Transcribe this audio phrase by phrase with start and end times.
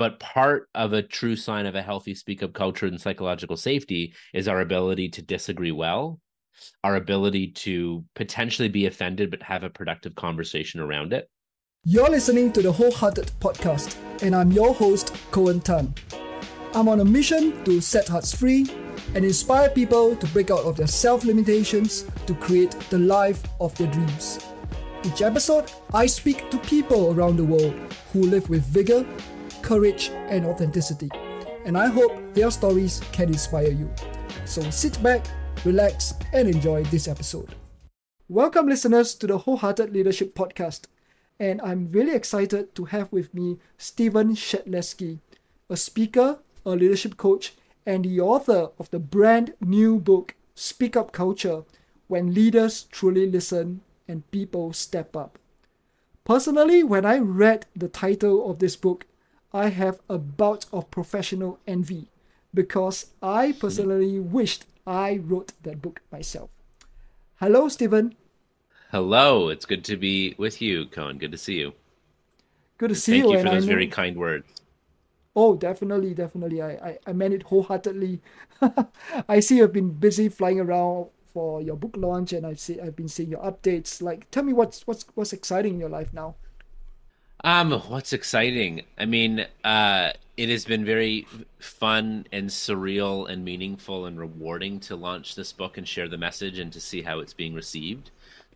[0.00, 4.14] but part of a true sign of a healthy speak up culture and psychological safety
[4.32, 6.18] is our ability to disagree well
[6.84, 11.28] our ability to potentially be offended but have a productive conversation around it.
[11.84, 15.94] You're listening to the wholehearted podcast and i'm your host cohen tan.
[16.74, 18.66] I'm on a mission to set hearts free
[19.14, 23.74] and inspire people to break out of their self limitations to create the life of
[23.76, 24.38] their dreams.
[25.02, 27.74] Each episode, I speak to people around the world
[28.12, 29.06] who live with vigor,
[29.62, 31.10] courage, and authenticity.
[31.64, 33.90] And I hope their stories can inspire you.
[34.44, 35.26] So sit back,
[35.64, 37.54] relax, and enjoy this episode.
[38.28, 40.86] Welcome, listeners, to the Wholehearted Leadership Podcast.
[41.38, 45.18] And I'm really excited to have with me Stephen Shedletzky,
[45.68, 47.54] a speaker, a leadership coach,
[47.86, 51.64] and the author of the brand new book, Speak Up Culture
[52.08, 55.38] When Leaders Truly Listen and people step up.
[56.24, 59.06] Personally, when I read the title of this book,
[59.52, 62.08] I have a bout of professional envy
[62.54, 66.50] because I personally wished I wrote that book myself.
[67.36, 68.14] Hello, Stephen.
[68.90, 71.18] Hello, it's good to be with you, Cohen.
[71.18, 71.72] Good to see you.
[72.78, 73.36] Good to see Thank you.
[73.36, 74.46] Thank you for those very kind words.
[75.36, 76.60] Oh, definitely, definitely.
[76.60, 78.20] I, I, I meant it wholeheartedly.
[79.28, 82.96] I see you've been busy flying around for your book launch, and I've see I've
[82.96, 84.02] been seeing your updates.
[84.02, 86.34] Like, tell me what's what's what's exciting in your life now.
[87.42, 88.82] Um, what's exciting?
[88.98, 91.26] I mean, uh, it has been very
[91.58, 96.58] fun and surreal and meaningful and rewarding to launch this book and share the message
[96.58, 98.10] and to see how it's being received.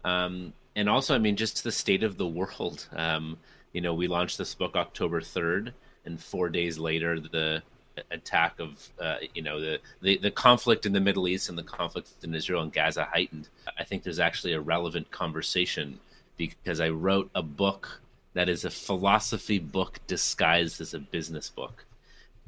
[0.05, 2.87] Um, and also, I mean, just the state of the world.
[2.95, 3.39] Um,
[3.73, 5.73] you know, we launched this book October third,
[6.05, 7.63] and four days later, the
[8.11, 11.63] attack of uh, you know the, the the conflict in the Middle East and the
[11.63, 13.49] conflict in Israel and Gaza heightened.
[13.79, 15.99] I think there's actually a relevant conversation
[16.37, 18.01] because I wrote a book
[18.35, 21.85] that is a philosophy book disguised as a business book,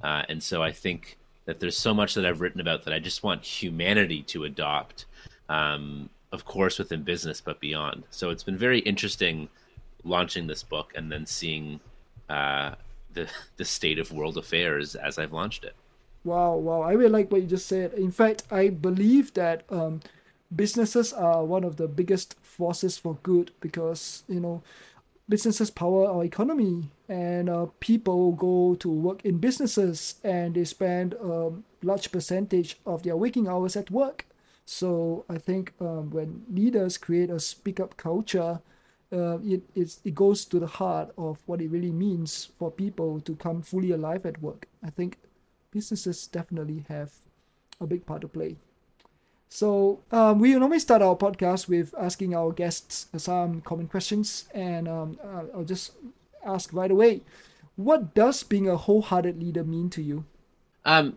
[0.03, 2.99] uh, and so I think that there's so much that I've written about that I
[2.99, 5.07] just want humanity to adopt.
[5.49, 8.03] Um, of course, within business, but beyond.
[8.11, 9.49] So it's been very interesting
[10.05, 11.81] launching this book and then seeing
[12.29, 12.75] uh,
[13.13, 15.75] the the state of world affairs as I've launched it.
[16.25, 16.83] Wow, wow!
[16.83, 17.93] I really like what you just said.
[17.95, 20.01] In fact, I believe that um,
[20.55, 24.63] businesses are one of the biggest forces for good because you know
[25.29, 31.15] businesses power our economy and uh, people go to work in businesses and they spend
[31.15, 34.27] a large percentage of their waking hours at work
[34.65, 38.61] so i think um, when leaders create a speak up culture
[39.13, 39.63] uh, it
[40.05, 43.93] it goes to the heart of what it really means for people to come fully
[43.93, 44.67] alive at work.
[44.83, 45.19] I think
[45.71, 47.13] businesses definitely have
[47.81, 48.57] a big part to play.
[49.49, 54.89] So um, we normally start our podcast with asking our guests some common questions, and
[54.89, 55.19] um,
[55.55, 55.93] I'll just
[56.45, 57.23] ask right away:
[57.77, 60.25] What does being a wholehearted leader mean to you?
[60.85, 61.17] Um,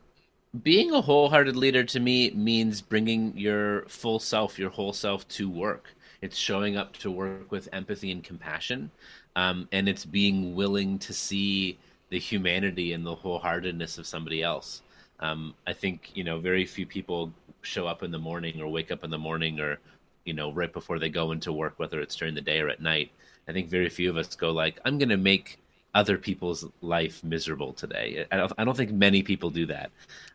[0.63, 5.50] being a wholehearted leader to me means bringing your full self, your whole self to
[5.50, 5.94] work.
[6.22, 8.91] It's showing up to work with empathy and compassion,
[9.35, 11.78] um, and it's being willing to see
[12.09, 14.81] the humanity and the wholeheartedness of somebody else.
[15.19, 17.31] Um, I think you know very few people
[17.62, 19.80] show up in the morning or wake up in the morning or
[20.25, 22.81] you know right before they go into work, whether it's during the day or at
[22.81, 23.12] night.
[23.47, 25.59] I think very few of us go like, I'm going to make
[25.96, 28.25] other people's life miserable today.
[28.31, 29.90] I don't, I don't think many people do that.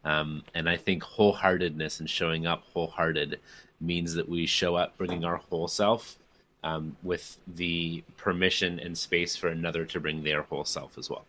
[0.04, 3.38] Um, and I think wholeheartedness and showing up wholehearted
[3.80, 6.16] means that we show up bringing our whole self
[6.64, 11.24] um, with the permission and space for another to bring their whole self as well.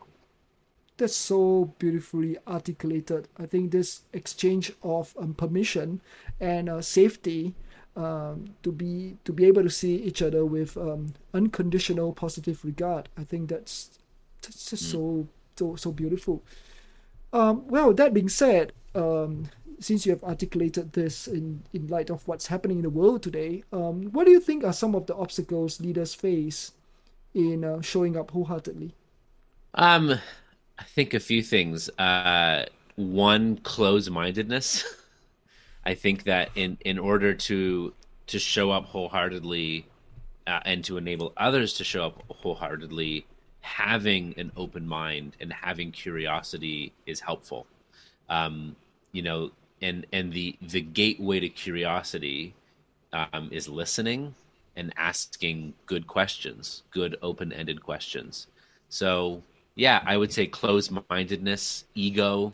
[0.97, 3.27] That's so beautifully articulated.
[3.37, 6.01] I think this exchange of um, permission
[6.39, 7.53] and uh, safety
[7.95, 13.09] um, to be to be able to see each other with um, unconditional positive regard.
[13.17, 13.99] I think that's
[14.41, 14.91] that's just mm.
[14.91, 16.43] so so so beautiful.
[17.33, 22.25] Um, well, that being said, um, since you have articulated this in, in light of
[22.27, 25.15] what's happening in the world today, um, what do you think are some of the
[25.15, 26.71] obstacles leaders face
[27.33, 28.95] in uh, showing up wholeheartedly?
[29.73, 30.19] Um,
[30.77, 31.89] I think a few things.
[31.97, 34.83] Uh, one, close-mindedness.
[35.85, 37.93] I think that in in order to
[38.27, 39.85] to show up wholeheartedly
[40.47, 43.25] uh, and to enable others to show up wholeheartedly,
[43.61, 47.67] having an open mind and having curiosity is helpful.
[48.29, 48.75] Um,
[49.11, 49.51] you know,
[49.81, 52.55] and and the the gateway to curiosity
[53.13, 54.33] um, is listening
[54.75, 58.47] and asking good questions, good open-ended questions.
[58.89, 59.41] So
[59.75, 62.53] yeah, I would say closed-mindedness, ego,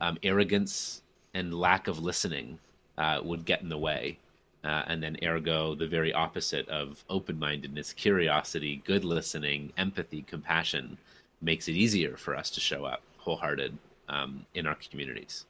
[0.00, 1.02] um, arrogance,
[1.34, 2.58] and lack of listening
[2.98, 4.18] uh, would get in the way.
[4.64, 10.98] Uh, and then ergo the very opposite of open-mindedness curiosity good listening empathy compassion
[11.40, 13.76] makes it easier for us to show up wholehearted
[14.08, 15.44] um, in our communities.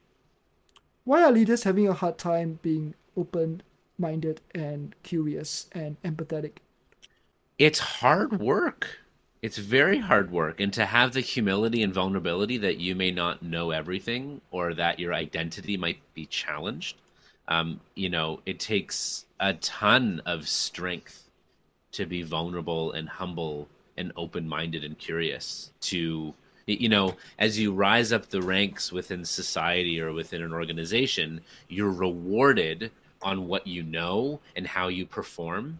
[1.04, 3.62] Why are leaders having a hard time being open
[3.98, 6.56] minded and curious and empathetic?
[7.58, 8.98] It's hard work.
[9.42, 10.60] It's very hard work.
[10.60, 14.98] And to have the humility and vulnerability that you may not know everything or that
[14.98, 16.96] your identity might be challenged,
[17.48, 21.28] um, you know, it takes a ton of strength
[21.92, 26.34] to be vulnerable and humble and open minded and curious to
[26.66, 31.90] you know as you rise up the ranks within society or within an organization you're
[31.90, 32.90] rewarded
[33.22, 35.78] on what you know and how you perform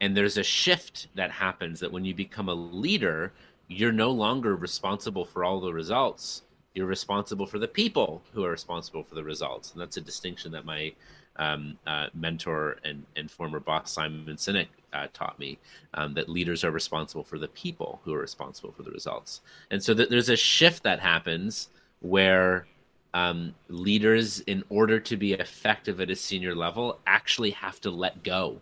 [0.00, 3.32] and there's a shift that happens that when you become a leader
[3.68, 6.42] you're no longer responsible for all the results.
[6.74, 9.72] You're responsible for the people who are responsible for the results.
[9.72, 10.92] And that's a distinction that my
[11.36, 15.58] um, uh, mentor and, and former boss Simon Sinek uh, taught me
[15.94, 19.42] um, that leaders are responsible for the people who are responsible for the results.
[19.70, 21.68] And so th- there's a shift that happens
[22.00, 22.66] where
[23.14, 28.22] um, leaders, in order to be effective at a senior level, actually have to let
[28.22, 28.60] go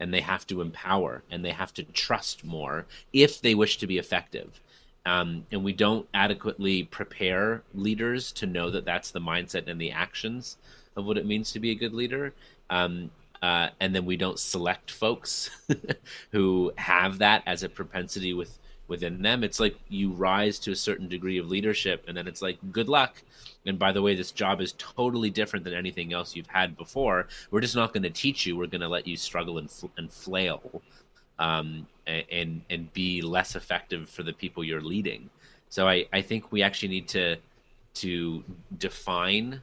[0.00, 3.86] and they have to empower and they have to trust more if they wish to
[3.86, 4.60] be effective.
[5.06, 9.92] Um, and we don't adequately prepare leaders to know that that's the mindset and the
[9.92, 10.56] actions
[10.96, 12.34] of what it means to be a good leader.
[12.68, 13.10] Um,
[13.42, 15.50] uh, and then we don't select folks
[16.32, 18.58] who have that as a propensity with
[18.88, 19.42] within them.
[19.44, 22.88] It's like you rise to a certain degree of leadership, and then it's like good
[22.88, 23.22] luck.
[23.66, 27.28] And by the way, this job is totally different than anything else you've had before.
[27.50, 28.56] We're just not going to teach you.
[28.56, 30.82] We're going to let you struggle and, fl- and flail,
[31.38, 35.28] um, and and be less effective for the people you're leading.
[35.68, 37.36] So I, I think we actually need to
[37.94, 38.42] to
[38.78, 39.60] define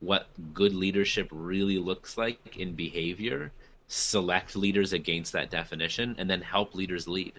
[0.00, 3.52] what good leadership really looks like in behavior,
[3.88, 7.32] select leaders against that definition, and then help leaders lead.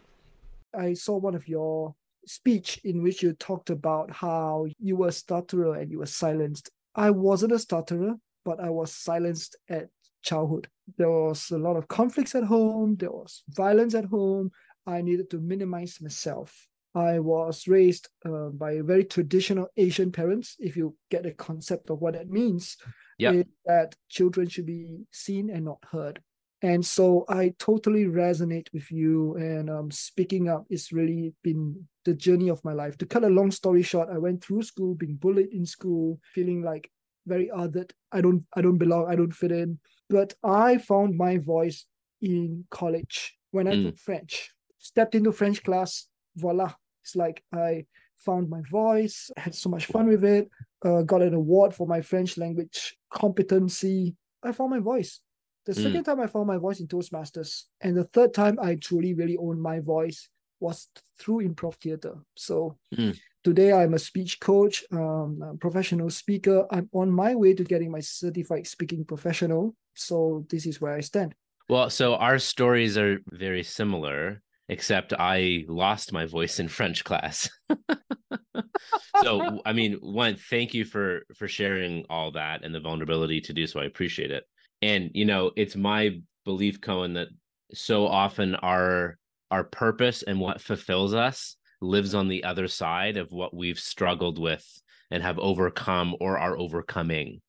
[0.75, 1.95] I saw one of your
[2.27, 6.69] speech in which you talked about how you were a stutterer and you were silenced.
[6.95, 9.89] I wasn't a stutterer, but I was silenced at
[10.23, 10.67] childhood.
[10.97, 14.51] There was a lot of conflicts at home, there was violence at home.
[14.85, 16.67] I needed to minimize myself.
[16.95, 20.55] I was raised uh, by very traditional Asian parents.
[20.59, 22.77] If you get a concept of what that means,
[23.17, 26.21] yeah, that children should be seen and not heard.
[26.61, 29.35] And so I totally resonate with you.
[29.35, 32.97] And um, speaking up is really been the journey of my life.
[32.97, 36.63] To cut a long story short, I went through school, being bullied in school, feeling
[36.63, 36.89] like
[37.27, 37.91] very othered.
[38.11, 39.07] I don't, I don't belong.
[39.07, 39.79] I don't fit in.
[40.09, 41.85] But I found my voice
[42.21, 43.83] in college when I mm.
[43.83, 44.51] took French.
[44.79, 46.73] Stepped into French class, voila,
[47.03, 47.85] it's like I
[48.17, 50.49] found my voice, had so much fun with it,
[50.83, 54.15] uh, got an award for my French language competency.
[54.43, 55.21] I found my voice.
[55.67, 55.83] The mm.
[55.83, 59.35] second time I found my voice in Toastmasters, and the third time I truly really
[59.35, 60.29] owned my voice
[60.61, 60.87] was
[61.19, 62.15] through improv theater.
[62.37, 63.17] So mm.
[63.43, 66.65] today I'm a speech coach, um, a professional speaker.
[66.71, 69.75] I'm on my way to getting my certified speaking professional.
[69.93, 71.35] So this is where I stand.
[71.67, 77.49] Well, so our stories are very similar except I lost my voice in French class.
[79.21, 83.53] so I mean, one, thank you for for sharing all that and the vulnerability to
[83.53, 83.81] do so.
[83.81, 84.45] I appreciate it.
[84.81, 87.29] And you know, it's my belief, Cohen, that
[87.73, 89.17] so often our
[89.49, 94.39] our purpose and what fulfills us lives on the other side of what we've struggled
[94.39, 94.65] with
[95.11, 97.41] and have overcome or are overcoming.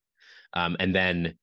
[0.53, 1.35] Um, and then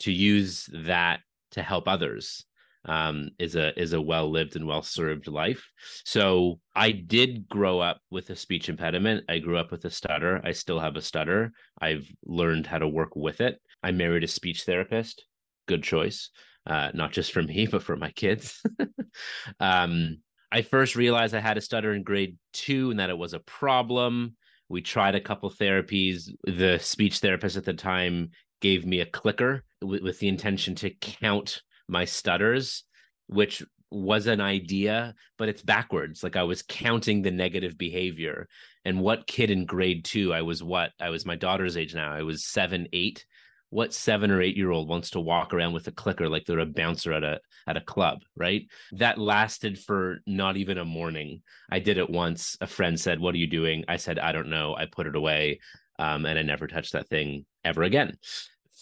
[0.00, 1.20] to use that
[1.52, 2.44] to help others
[2.84, 5.70] um, is a is a well lived and well served life.
[6.04, 9.24] So I did grow up with a speech impediment.
[9.28, 10.40] I grew up with a stutter.
[10.44, 11.52] I still have a stutter.
[11.80, 13.60] I've learned how to work with it.
[13.82, 15.24] I married a speech therapist.
[15.66, 16.30] Good choice,
[16.66, 18.62] uh, not just for me but for my kids.
[19.60, 20.18] um,
[20.50, 23.40] I first realized I had a stutter in grade two and that it was a
[23.40, 24.36] problem.
[24.70, 26.30] We tried a couple therapies.
[26.44, 28.30] The speech therapist at the time
[28.60, 32.84] gave me a clicker with, with the intention to count my stutters,
[33.26, 36.22] which was an idea, but it's backwards.
[36.22, 38.48] Like I was counting the negative behavior.
[38.84, 40.32] And what kid in grade two?
[40.32, 40.92] I was what?
[41.00, 42.12] I was my daughter's age now.
[42.12, 43.24] I was seven, eight.
[43.70, 46.58] What seven or eight year old wants to walk around with a clicker like they're
[46.58, 48.66] a bouncer at a at a club, right?
[48.92, 51.42] That lasted for not even a morning.
[51.70, 52.56] I did it once.
[52.62, 55.16] A friend said, "What are you doing?" I said, "I don't know." I put it
[55.16, 55.60] away,
[55.98, 58.16] um, and I never touched that thing ever again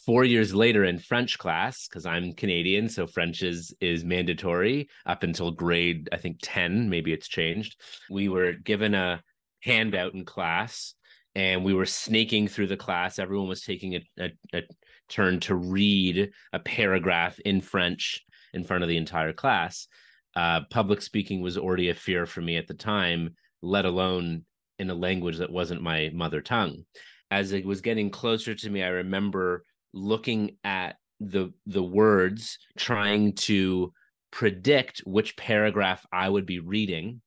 [0.07, 5.25] four years later in French class, because I'm Canadian, so French is is mandatory up
[5.25, 7.81] until grade, I think 10, maybe it's changed.
[8.09, 9.23] We were given a
[9.63, 10.95] handout in class
[11.35, 13.19] and we were snaking through the class.
[13.19, 14.63] Everyone was taking a, a, a
[15.09, 18.23] turn to read a paragraph in French
[18.55, 19.89] in front of the entire class.
[20.35, 24.45] Uh, public speaking was already a fear for me at the time let alone
[24.79, 26.85] in a language that wasn't my mother tongue.
[27.31, 29.65] As it was getting closer to me, I remember
[29.97, 33.93] looking at the the words, trying to
[34.31, 37.23] predict which paragraph I would be reading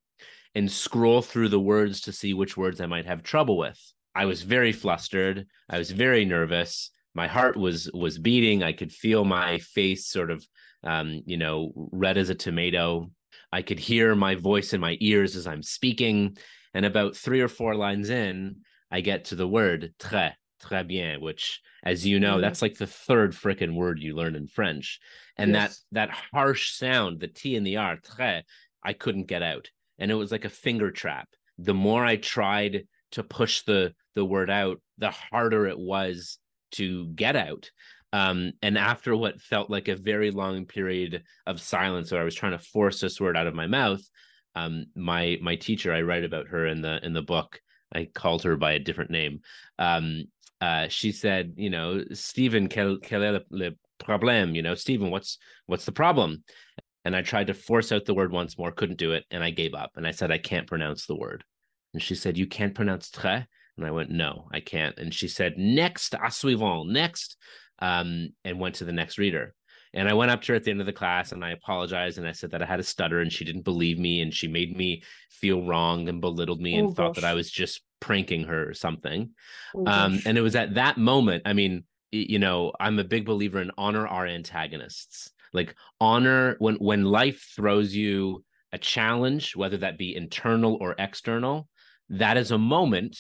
[0.54, 3.80] and scroll through the words to see which words I might have trouble with.
[4.16, 5.48] I was very flustered.
[5.70, 6.92] I was very nervous.
[7.16, 8.64] My heart was was beating.
[8.64, 10.46] I could feel my face sort of
[10.84, 13.12] um, you know, red as a tomato.
[13.52, 16.38] I could hear my voice in my ears as I'm speaking.
[16.74, 18.58] And about three or four lines in,
[18.92, 22.42] I get to the word très, très bien, which, as you know, mm.
[22.42, 25.00] that's like the third freaking word you learn in French.
[25.38, 25.84] And yes.
[25.92, 28.44] that that harsh sound, the T and the R, très,
[28.84, 29.70] I couldn't get out.
[29.98, 31.28] And it was like a finger trap.
[31.58, 36.38] The more I tried to push the the word out, the harder it was
[36.72, 37.70] to get out.
[38.12, 42.36] Um, and after what felt like a very long period of silence, where I was
[42.36, 44.02] trying to force this word out of my mouth,
[44.56, 47.62] um, my my teacher, I write about her in the in the book.
[47.94, 49.42] I called her by a different name.
[49.78, 50.26] Um,
[50.62, 54.56] uh, she said, you know, Stephen, quel, quel est le problème?
[54.56, 55.38] You know, Stephen, what's
[55.68, 56.44] what's the problem?
[57.06, 59.52] And I tried to force out the word once more, couldn't do it, and I
[59.52, 59.92] gave up.
[59.96, 61.44] And I said, I can't pronounce the word.
[61.94, 63.46] And she said, You can't pronounce très?
[63.78, 64.98] And I went, No, I can't.
[64.98, 67.38] And she said, Next, à suivant, next
[67.80, 69.54] um, and went to the next reader.
[69.94, 72.20] And I went up to her at the end of the class and I apologized
[72.20, 74.48] and I said that I had a stutter and she didn't believe me and she
[74.48, 75.02] made me
[75.32, 78.74] feel wrong and belittled me and oh, thought that I was just pranking her or
[78.74, 79.32] something.
[79.76, 83.26] Oh, um, and it was at that moment, I mean, you know, I'm a big
[83.26, 85.32] believer in honor our antagonists.
[85.52, 91.68] Like honor when when life throws you a challenge, whether that be internal or external,
[92.10, 93.18] that is a moment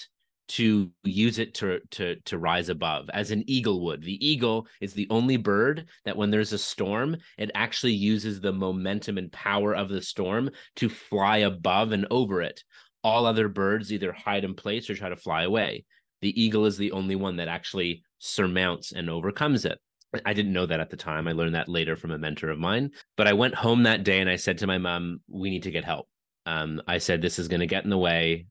[0.49, 4.93] to use it to to to rise above as an eagle would the eagle is
[4.93, 9.75] the only bird that when there's a storm it actually uses the momentum and power
[9.75, 12.63] of the storm to fly above and over it
[13.03, 15.83] all other birds either hide in place or try to fly away
[16.21, 19.79] the eagle is the only one that actually surmounts and overcomes it
[20.25, 21.27] I didn't know that at the time.
[21.27, 22.91] I learned that later from a mentor of mine.
[23.15, 25.71] But I went home that day and I said to my mom, We need to
[25.71, 26.07] get help.
[26.45, 28.47] Um, I said, This is going to get in the way.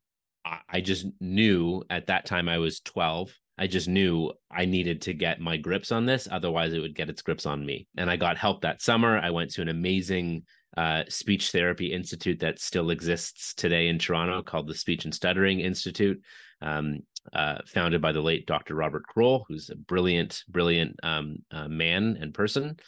[0.68, 3.34] I just knew at that time I was 12.
[3.58, 6.28] I just knew I needed to get my grips on this.
[6.30, 7.86] Otherwise, it would get its grips on me.
[7.98, 9.18] And I got help that summer.
[9.18, 10.44] I went to an amazing
[10.78, 15.58] uh, speech therapy institute that still exists today in Toronto called the Speech and Stuttering
[15.58, 16.22] Institute,
[16.62, 17.00] um,
[17.32, 18.76] uh, founded by the late Dr.
[18.76, 22.78] Robert Kroll, who's a brilliant, brilliant um, uh, man and person.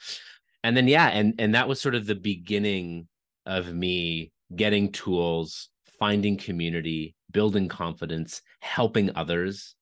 [0.63, 3.09] And then, yeah, and and that was sort of the beginning
[3.45, 9.75] of me getting tools, finding community, building confidence, helping others.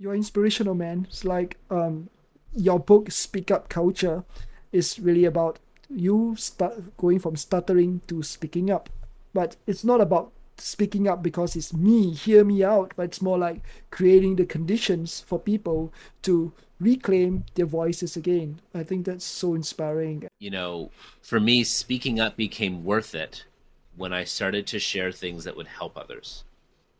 [0.00, 1.06] You're inspirational, man.
[1.08, 2.10] It's like um,
[2.56, 4.24] your book, Speak Up Culture,
[4.72, 5.60] is really about
[5.94, 8.88] you start going from stuttering to speaking up.
[9.34, 13.38] But it's not about speaking up because it's me, hear me out, but it's more
[13.38, 18.60] like creating the conditions for people to reclaim their voices again.
[18.74, 20.28] I think that's so inspiring.
[20.38, 20.90] You know,
[21.22, 23.46] for me, speaking up became worth it
[23.96, 26.44] when I started to share things that would help others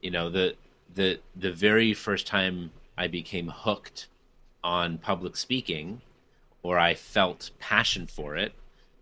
[0.02, 0.54] you know the
[0.94, 4.08] the the very first time I became hooked
[4.62, 6.02] on public speaking
[6.62, 8.52] or I felt passion for it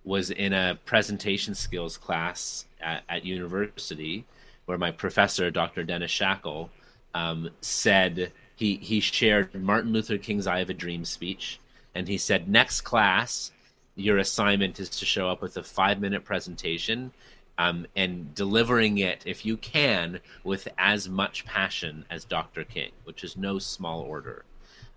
[0.05, 4.25] was in a presentation skills class at, at university
[4.67, 5.85] where my professor Dr.
[5.85, 6.71] Dennis Shackle
[7.15, 11.59] um, said he he shared Martin Luther King's "I Have a Dream" speech,
[11.95, 13.51] and he said next class
[13.97, 17.13] your assignment is to show up with a five minute presentation
[17.59, 22.65] um, and delivering it, if you can, with as much passion as Dr.
[22.65, 24.45] King, which is no small order.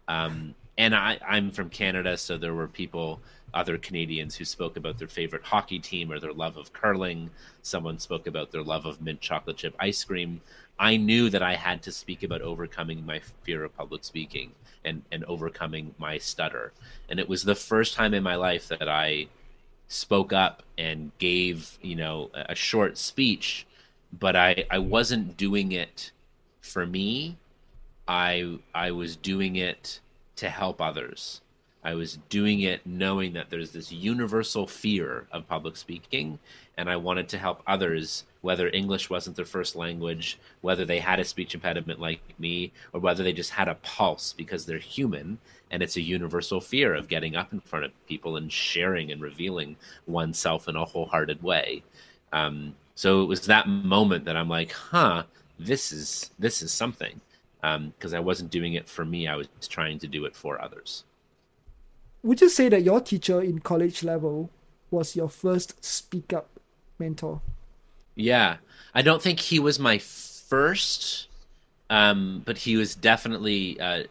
[0.07, 3.19] Um, and I, I'm from Canada, so there were people,
[3.53, 7.29] other Canadians, who spoke about their favorite hockey team or their love of curling.
[7.61, 10.41] Someone spoke about their love of mint chocolate chip ice cream.
[10.79, 14.51] I knew that I had to speak about overcoming my fear of public speaking
[14.83, 16.73] and, and overcoming my stutter.
[17.09, 19.27] And it was the first time in my life that I
[19.93, 23.67] spoke up and gave you know a short speech
[24.19, 26.11] but i i wasn't doing it
[26.61, 27.37] for me
[28.07, 29.99] i i was doing it
[30.35, 31.41] to help others
[31.83, 36.39] i was doing it knowing that there's this universal fear of public speaking
[36.77, 41.19] and i wanted to help others whether english wasn't their first language whether they had
[41.19, 45.37] a speech impediment like me or whether they just had a pulse because they're human
[45.73, 49.23] and it's a universal fear of getting up in front of people and sharing and
[49.23, 49.75] revealing
[50.05, 51.81] oneself in a wholehearted way.
[52.31, 55.23] Um, so it was that moment that I'm like, huh,
[55.57, 57.19] this is this is something
[57.61, 60.61] because um, I wasn't doing it for me; I was trying to do it for
[60.61, 61.05] others.
[62.23, 64.49] Would you say that your teacher in college level
[64.89, 66.47] was your first speak up
[66.97, 67.41] mentor?
[68.15, 68.57] Yeah,
[68.93, 71.27] I don't think he was my first,
[71.89, 74.03] um, but he was definitely uh,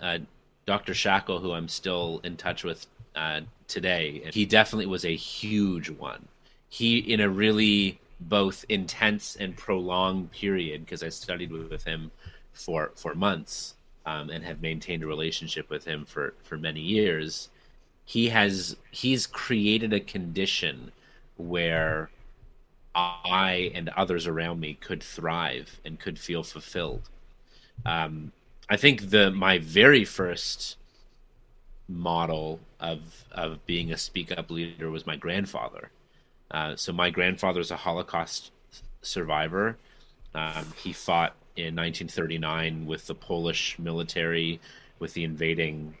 [0.00, 0.18] uh,
[0.66, 0.92] Dr.
[0.92, 4.28] Shackle, who I'm still in touch with uh, today.
[4.32, 6.26] He definitely was a huge one.
[6.68, 12.10] He, in a really both intense and prolonged period, because I studied with him
[12.52, 13.74] for for months
[14.06, 17.48] um, and have maintained a relationship with him for for many years.
[18.04, 20.92] He has he's created a condition
[21.36, 22.10] where
[22.94, 27.08] I and others around me could thrive and could feel fulfilled.
[27.86, 28.32] Um,
[28.68, 30.76] I think the my very first
[31.88, 35.90] model of of being a speak up leader was my grandfather.
[36.50, 38.50] Uh, so my grandfather is a Holocaust
[39.00, 39.78] survivor.
[40.34, 44.60] Um, he fought in 1939 with the Polish military,
[44.98, 45.94] with the invading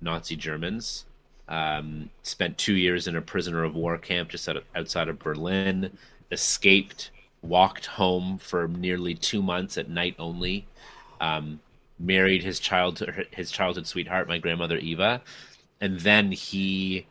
[0.00, 1.04] Nazi Germans.
[1.48, 5.96] Um, spent two years in a prisoner of war camp just outside of Berlin.
[6.30, 7.10] Escaped,
[7.42, 10.66] walked home for nearly two months at night only.
[11.20, 11.60] Um,
[11.98, 15.22] married his child his childhood sweetheart, my grandmother Eva,
[15.80, 17.06] and then he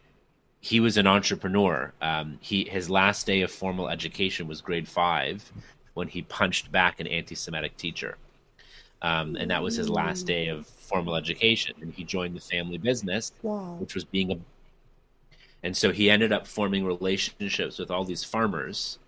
[0.60, 1.94] he was an entrepreneur.
[2.02, 5.52] Um, he his last day of formal education was grade five,
[5.98, 8.18] when he punched back an anti-Semitic teacher,
[9.02, 11.76] um, and that was his last day of formal education.
[11.82, 13.76] And he joined the family business, wow.
[13.80, 14.38] which was being a.
[15.64, 19.00] And so he ended up forming relationships with all these farmers.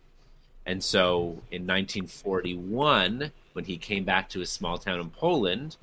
[0.65, 5.77] And so in 1941, when he came back to his small town in Poland,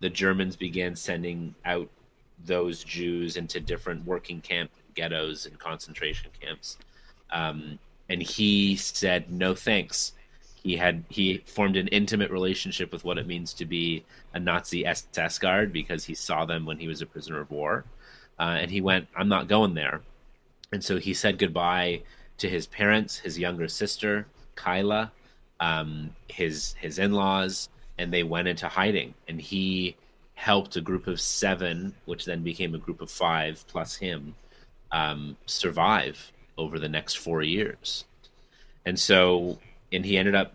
[0.00, 1.88] the Germans began sending out
[2.44, 6.78] those Jews into different working camp ghettos and concentration camps.
[7.30, 7.78] Um,
[8.08, 10.12] and he said, "No thanks.
[10.62, 14.04] He had he formed an intimate relationship with what it means to be
[14.34, 17.84] a Nazi SS guard because he saw them when he was a prisoner of war,
[18.38, 20.02] uh, and he went, "I'm not going there,"
[20.72, 22.02] and so he said goodbye
[22.38, 25.12] to his parents, his younger sister Kyla,
[25.60, 29.14] um, his his in laws, and they went into hiding.
[29.28, 29.96] And he
[30.34, 34.34] helped a group of seven, which then became a group of five plus him,
[34.90, 38.04] um, survive over the next four years.
[38.84, 39.58] And so
[39.92, 40.54] and he ended up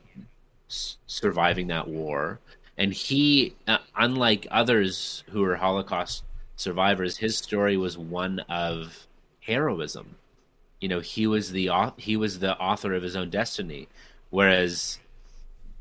[0.68, 2.40] surviving that war.
[2.78, 6.24] And he, uh, unlike others who were Holocaust
[6.56, 9.08] survivors, his story was one of
[9.40, 10.16] heroism.
[10.80, 13.88] You know, he was the he was the author of his own destiny,
[14.30, 15.00] whereas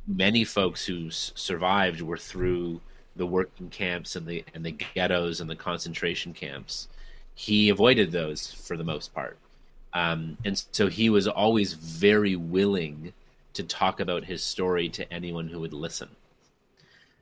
[0.07, 2.81] many folks who survived were through
[3.15, 6.89] the working camps and the and the ghettos and the concentration camps.
[7.35, 9.37] He avoided those for the most part,
[9.93, 13.13] um, and so he was always very willing
[13.57, 16.09] to talk about his story to anyone who would listen.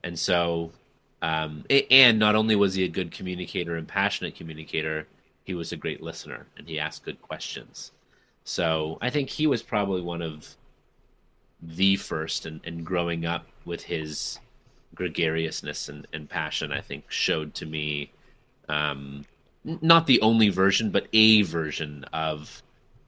[0.03, 0.71] And so,
[1.21, 5.07] um, and not only was he a good communicator and passionate communicator,
[5.43, 7.91] he was a great listener and he asked good questions.
[8.43, 10.55] So I think he was probably one of
[11.61, 14.39] the first, and, and growing up with his
[14.93, 18.11] gregariousness and, and passion, I think showed to me
[18.69, 19.25] um,
[19.63, 22.61] not the only version, but a version of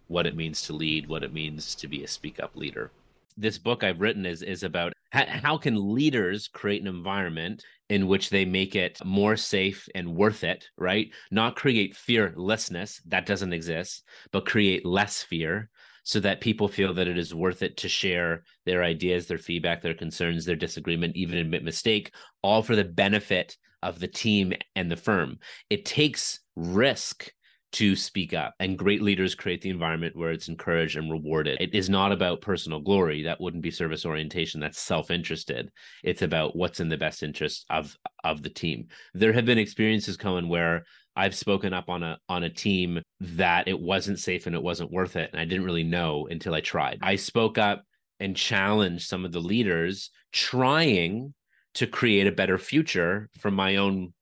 [0.07, 2.89] what it means to lead, what it means to be a speak up leader
[3.37, 8.07] this book I've written is is about how, how can leaders create an environment in
[8.07, 11.09] which they make it more safe and worth it, right?
[11.31, 15.69] Not create fearlessness that doesn't exist, but create less fear
[16.03, 19.81] so that people feel that it is worth it to share their ideas, their feedback,
[19.81, 24.89] their concerns, their disagreement, even admit mistake, all for the benefit of the team and
[24.89, 25.37] the firm.
[25.69, 27.31] It takes risk
[27.73, 28.53] to speak up.
[28.59, 31.57] And great leaders create the environment where it's encouraged and rewarded.
[31.59, 33.23] It is not about personal glory.
[33.23, 34.59] That wouldn't be service orientation.
[34.59, 35.69] That's self-interested.
[36.03, 38.87] It's about what's in the best interest of of the team.
[39.13, 43.67] There have been experiences, Cohen, where I've spoken up on a on a team that
[43.67, 45.31] it wasn't safe and it wasn't worth it.
[45.31, 46.99] And I didn't really know until I tried.
[47.01, 47.83] I spoke up
[48.19, 51.33] and challenged some of the leaders trying
[51.75, 54.13] to create a better future from my own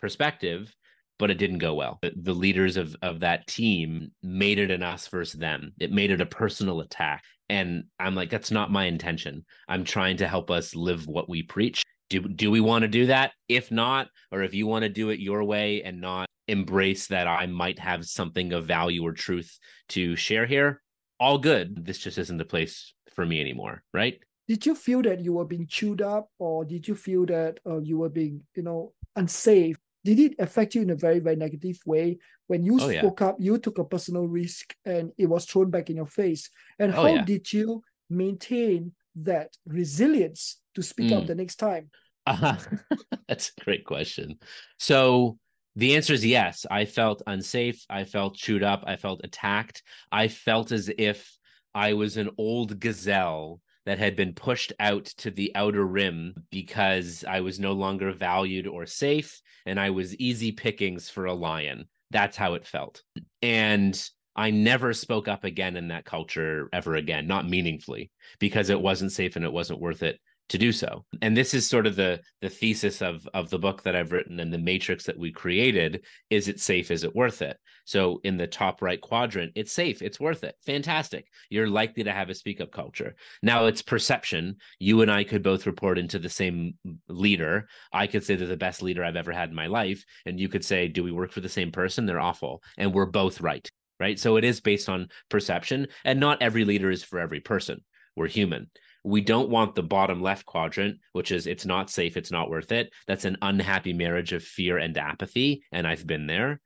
[0.00, 0.74] perspective
[1.20, 2.00] but it didn't go well.
[2.02, 5.74] The leaders of of that team made it an us versus them.
[5.78, 7.22] It made it a personal attack.
[7.50, 9.44] And I'm like, that's not my intention.
[9.68, 11.82] I'm trying to help us live what we preach.
[12.08, 13.32] Do do we want to do that?
[13.48, 17.28] If not, or if you want to do it your way and not embrace that
[17.28, 19.58] I might have something of value or truth
[19.90, 20.80] to share here,
[21.20, 21.84] all good.
[21.84, 24.18] This just isn't the place for me anymore, right?
[24.48, 27.78] Did you feel that you were being chewed up, or did you feel that uh,
[27.78, 31.78] you were being, you know, unsafe did it affect you in a very very negative
[31.86, 33.26] way when you oh, spoke yeah.
[33.26, 36.92] up you took a personal risk and it was thrown back in your face and
[36.94, 37.24] oh, how yeah.
[37.24, 41.18] did you maintain that resilience to speak mm.
[41.18, 41.90] up the next time
[42.26, 42.56] uh-huh.
[43.28, 44.38] that's a great question
[44.78, 45.38] so
[45.76, 50.28] the answer is yes i felt unsafe i felt chewed up i felt attacked i
[50.28, 51.36] felt as if
[51.74, 57.24] i was an old gazelle that had been pushed out to the outer rim because
[57.26, 61.86] I was no longer valued or safe and I was easy pickings for a lion.
[62.10, 63.02] That's how it felt.
[63.42, 64.00] And
[64.36, 69.12] I never spoke up again in that culture ever again, not meaningfully, because it wasn't
[69.12, 71.04] safe and it wasn't worth it to do so.
[71.22, 74.40] And this is sort of the the thesis of of the book that I've written
[74.40, 77.56] and the matrix that we created is it safe is it worth it.
[77.84, 80.56] So in the top right quadrant it's safe, it's worth it.
[80.66, 81.28] Fantastic.
[81.50, 83.14] You're likely to have a speak up culture.
[83.42, 84.56] Now it's perception.
[84.80, 86.74] You and I could both report into the same
[87.08, 87.68] leader.
[87.92, 90.48] I could say they're the best leader I've ever had in my life and you
[90.48, 92.06] could say do we work for the same person?
[92.06, 92.62] They're awful.
[92.76, 93.68] And we're both right.
[94.00, 94.18] Right?
[94.18, 97.84] So it is based on perception and not every leader is for every person.
[98.16, 98.68] We're human
[99.04, 102.72] we don't want the bottom left quadrant, which is it's not safe, it's not worth
[102.72, 102.92] it.
[103.06, 105.62] That's an unhappy marriage of fear and apathy.
[105.72, 106.60] And I've been there.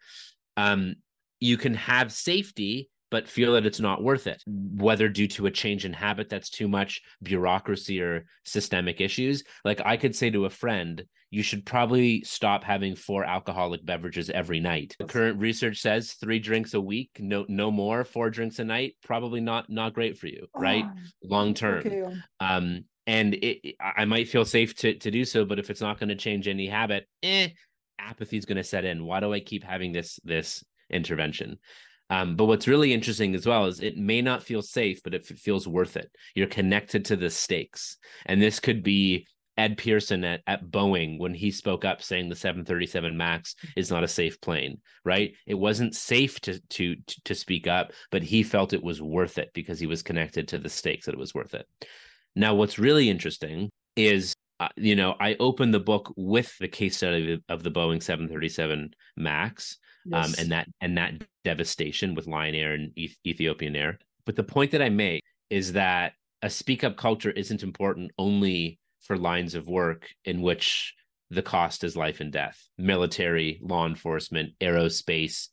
[0.56, 0.96] Um,
[1.40, 5.50] you can have safety, but feel that it's not worth it, whether due to a
[5.50, 9.44] change in habit that's too much, bureaucracy, or systemic issues.
[9.64, 14.30] Like I could say to a friend, you should probably stop having four alcoholic beverages
[14.30, 14.94] every night.
[15.00, 18.94] The current research says three drinks a week, no no more, four drinks a night,
[19.02, 20.84] probably not not great for you, right?
[20.86, 21.78] Oh, Long term.
[21.78, 22.04] Okay.
[22.38, 25.98] Um, and it, I might feel safe to to do so, but if it's not
[25.98, 27.48] going to change any habit, eh,
[27.98, 29.04] apathy is going to set in.
[29.04, 31.58] Why do I keep having this this intervention?
[32.10, 35.32] Um, but what's really interesting as well is it may not feel safe, but if
[35.32, 36.10] it feels worth it.
[36.36, 41.34] You're connected to the stakes, and this could be Ed Pierson at, at Boeing when
[41.34, 45.34] he spoke up saying the 737 Max is not a safe plane, right?
[45.46, 49.50] It wasn't safe to to to speak up, but he felt it was worth it
[49.54, 51.66] because he was connected to the stakes that it was worth it.
[52.34, 56.96] Now, what's really interesting is uh, you know, I opened the book with the case
[56.96, 59.78] study of the Boeing 737 Max
[60.12, 60.28] um, yes.
[60.28, 61.14] um, and that and that
[61.44, 63.98] devastation with Lion Air and Ethiopian Air.
[64.26, 66.12] But the point that I make is that
[66.42, 70.94] a speak up culture isn't important only for lines of work in which
[71.30, 75.48] the cost is life and death military law enforcement aerospace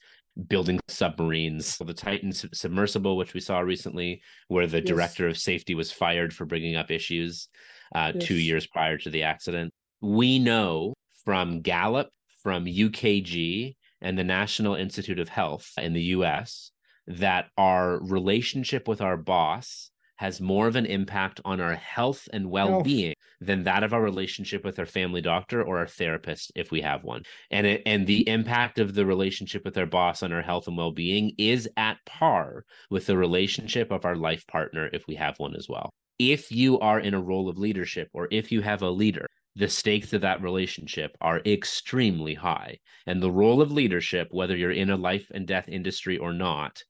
[0.48, 4.88] building submarines the titan submersible which we saw recently where the yes.
[4.88, 7.50] director of safety was fired for bringing up issues
[7.94, 8.26] uh, yes.
[8.26, 10.94] two years prior to the accident we know
[11.26, 12.10] from gallup
[12.42, 16.72] from ukg and the national institute of health in the us
[17.08, 19.91] that our relationship with our boss
[20.22, 24.64] has more of an impact on our health and well-being than that of our relationship
[24.64, 27.24] with our family doctor or our therapist if we have one.
[27.50, 30.78] And it, and the impact of the relationship with our boss on our health and
[30.78, 35.56] well-being is at par with the relationship of our life partner if we have one
[35.56, 35.90] as well.
[36.20, 39.68] If you are in a role of leadership or if you have a leader the
[39.68, 42.78] stakes of that relationship are extremely high.
[43.06, 46.82] And the role of leadership, whether you're in a life and death industry or not,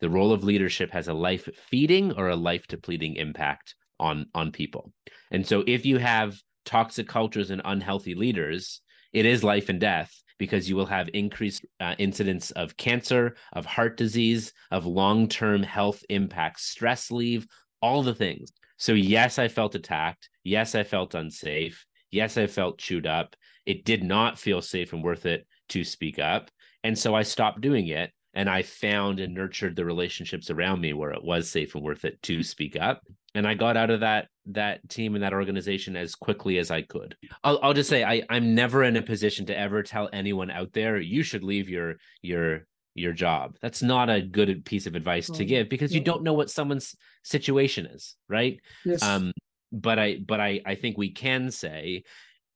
[0.00, 4.52] the role of leadership has a life feeding or a life depleting impact on on
[4.52, 4.92] people.
[5.30, 8.80] And so if you have toxic cultures and unhealthy leaders
[9.12, 13.64] it is life and death because you will have increased uh, incidence of cancer of
[13.64, 17.46] heart disease of long-term health impacts stress leave
[17.80, 18.52] all the things.
[18.76, 20.28] So yes i felt attacked.
[20.44, 21.86] Yes i felt unsafe.
[22.10, 23.36] Yes i felt chewed up.
[23.64, 26.50] It did not feel safe and worth it to speak up.
[26.84, 30.92] And so i stopped doing it and I found and nurtured the relationships around me
[30.92, 33.00] where it was safe and worth it to speak up.
[33.34, 36.82] And I got out of that that team and that organization as quickly as I
[36.82, 37.16] could.
[37.42, 40.72] I'll, I'll just say I, I'm never in a position to ever tell anyone out
[40.74, 43.56] there you should leave your your your job.
[43.62, 46.94] That's not a good piece of advice to give because you don't know what someone's
[47.24, 48.60] situation is, right?
[48.84, 49.02] Yes.
[49.02, 49.32] Um,
[49.72, 52.04] but I but I I think we can say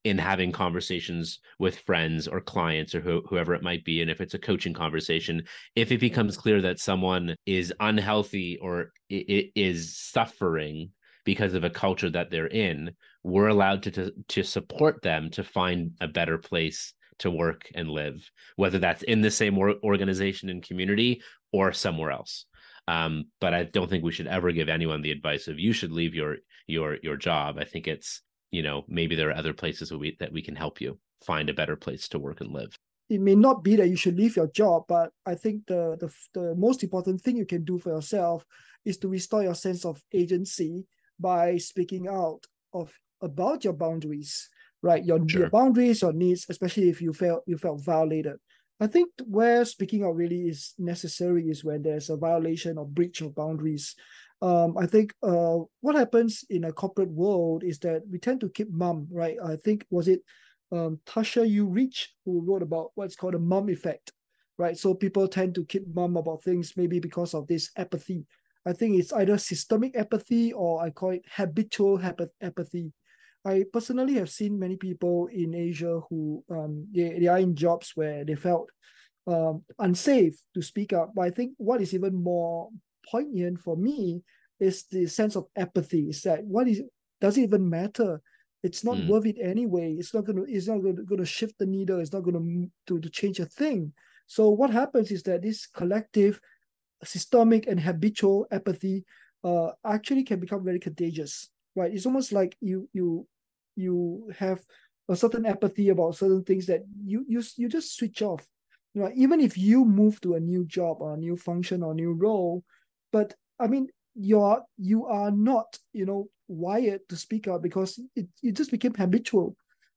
[0.04, 4.20] in having conversations with friends or clients or wh- whoever it might be and if
[4.20, 5.42] it's a coaching conversation
[5.76, 10.90] if it becomes clear that someone is unhealthy or is suffering
[11.24, 12.90] because of a culture that they're in
[13.22, 17.88] we're allowed to, to to support them to find a better place to work and
[17.90, 22.46] live whether that's in the same organization and community or somewhere else.
[22.88, 25.92] Um, but i don't think we should ever give anyone the advice of you should
[25.92, 26.38] leave your
[26.70, 27.58] your your job.
[27.58, 30.56] I think it's you know maybe there are other places that we that we can
[30.56, 32.78] help you find a better place to work and live.
[33.08, 36.10] It may not be that you should leave your job but i think the the,
[36.38, 38.46] the most important thing you can do for yourself
[38.84, 40.86] is to restore your sense of agency
[41.18, 44.48] by speaking out of about your boundaries
[44.82, 45.04] right?
[45.04, 45.42] Your, sure.
[45.42, 48.36] your boundaries your needs especially if you felt you felt violated.
[48.82, 53.20] I think where speaking out really is necessary is when there's a violation or breach
[53.20, 53.94] of boundaries
[54.42, 58.48] um, I think uh, what happens in a corporate world is that we tend to
[58.48, 59.36] keep mum, right?
[59.44, 60.22] I think was it
[60.72, 64.12] um, Tasha Eurich who wrote about what's called a mum effect,
[64.56, 64.78] right?
[64.78, 68.24] So people tend to keep mum about things maybe because of this apathy
[68.66, 72.00] I think it's either systemic apathy or I call it habitual
[72.42, 72.92] apathy.
[73.44, 77.92] I personally have seen many people in Asia who um, they, they are in jobs
[77.94, 78.68] where they felt
[79.26, 81.12] um, unsafe to speak up.
[81.14, 82.68] But I think what is even more
[83.08, 84.22] poignant for me
[84.58, 86.08] is the sense of apathy.
[86.08, 86.82] Is that what is
[87.20, 88.20] does it even matter?
[88.62, 89.08] It's not mm.
[89.08, 89.94] worth it anyway.
[89.98, 90.42] It's not gonna.
[90.46, 91.98] It's not gonna, gonna shift the needle.
[92.00, 93.92] It's not gonna to, to change a thing.
[94.26, 96.40] So what happens is that this collective,
[97.02, 99.04] systemic and habitual apathy,
[99.44, 101.48] uh, actually can become very contagious.
[101.74, 101.92] Right?
[101.92, 103.26] It's almost like you you
[103.76, 104.60] you have
[105.08, 108.46] a certain apathy about certain things that you you you just switch off.
[108.92, 111.94] You know, even if you move to a new job or a new function or
[111.94, 112.62] new role,
[113.12, 118.26] but I mean, you're you are not you know wired to speak out because it,
[118.42, 119.56] it just became habitual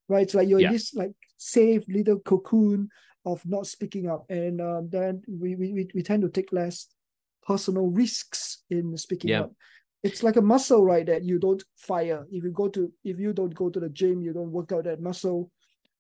[0.09, 0.23] right?
[0.23, 0.67] It's like you're yeah.
[0.67, 2.89] in this like safe little cocoon
[3.25, 6.87] of not speaking up and uh, then we, we we tend to take less
[7.45, 9.41] personal risks in speaking yeah.
[9.41, 9.51] up
[10.03, 12.25] it's like a muscle right that you don't fire.
[12.29, 14.83] If you go to if you don't go to the gym you don't work out
[14.83, 15.49] that muscle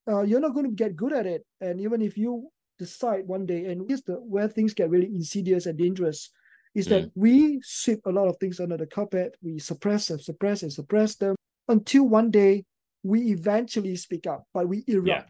[0.05, 1.45] uh, you're not going to get good at it.
[1.61, 5.65] And even if you decide one day and here's the where things get really insidious
[5.65, 6.29] and dangerous
[6.75, 7.11] is that mm.
[7.15, 11.15] we sweep a lot of things under the carpet, we suppress and suppress and suppress
[11.15, 11.35] them
[11.67, 12.65] until one day
[13.03, 15.23] we eventually speak up, but we erupt, yeah.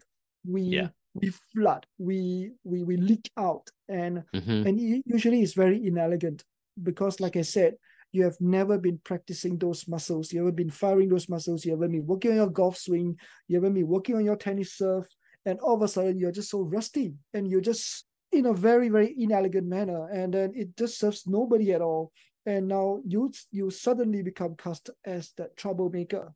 [0.47, 0.87] we yeah.
[1.13, 4.67] we flood, we we we leak out, and mm-hmm.
[4.67, 6.43] and usually it's very inelegant
[6.81, 7.75] because, like I said,
[8.11, 11.91] you have never been practicing those muscles, you haven't been firing those muscles, you haven't
[11.91, 15.07] been working on your golf swing, you haven't been working on your tennis serve,
[15.45, 18.89] and all of a sudden you're just so rusty and you're just in a very
[18.89, 22.11] very inelegant manner and then it just serves nobody at all.
[22.45, 26.33] And now you you suddenly become cast as that troublemaker.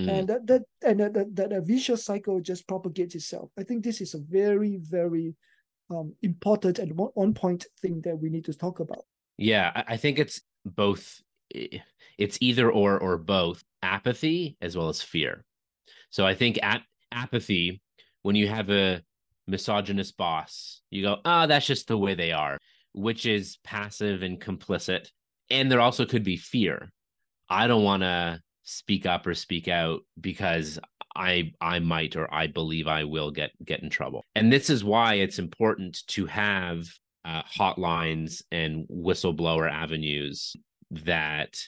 [0.00, 0.08] Mm.
[0.08, 3.50] and that that and that, that, that a vicious cycle just propagates itself.
[3.58, 5.34] I think this is a very very
[5.90, 9.04] um, important and on point thing that we need to talk about.
[9.36, 15.44] Yeah i think it's both it's either or or both apathy as well as fear.
[16.10, 17.82] So i think at apathy
[18.22, 19.02] when you have a
[19.46, 22.58] misogynist boss, you go, ah, oh, that's just the way they are,
[22.92, 25.08] which is passive and complicit.
[25.50, 26.92] And there also could be fear.
[27.48, 30.78] I don't want to speak up or speak out because
[31.14, 34.24] I I might or I believe I will get get in trouble.
[34.34, 36.86] And this is why it's important to have
[37.24, 40.56] uh, hotlines and whistleblower avenues
[40.90, 41.58] that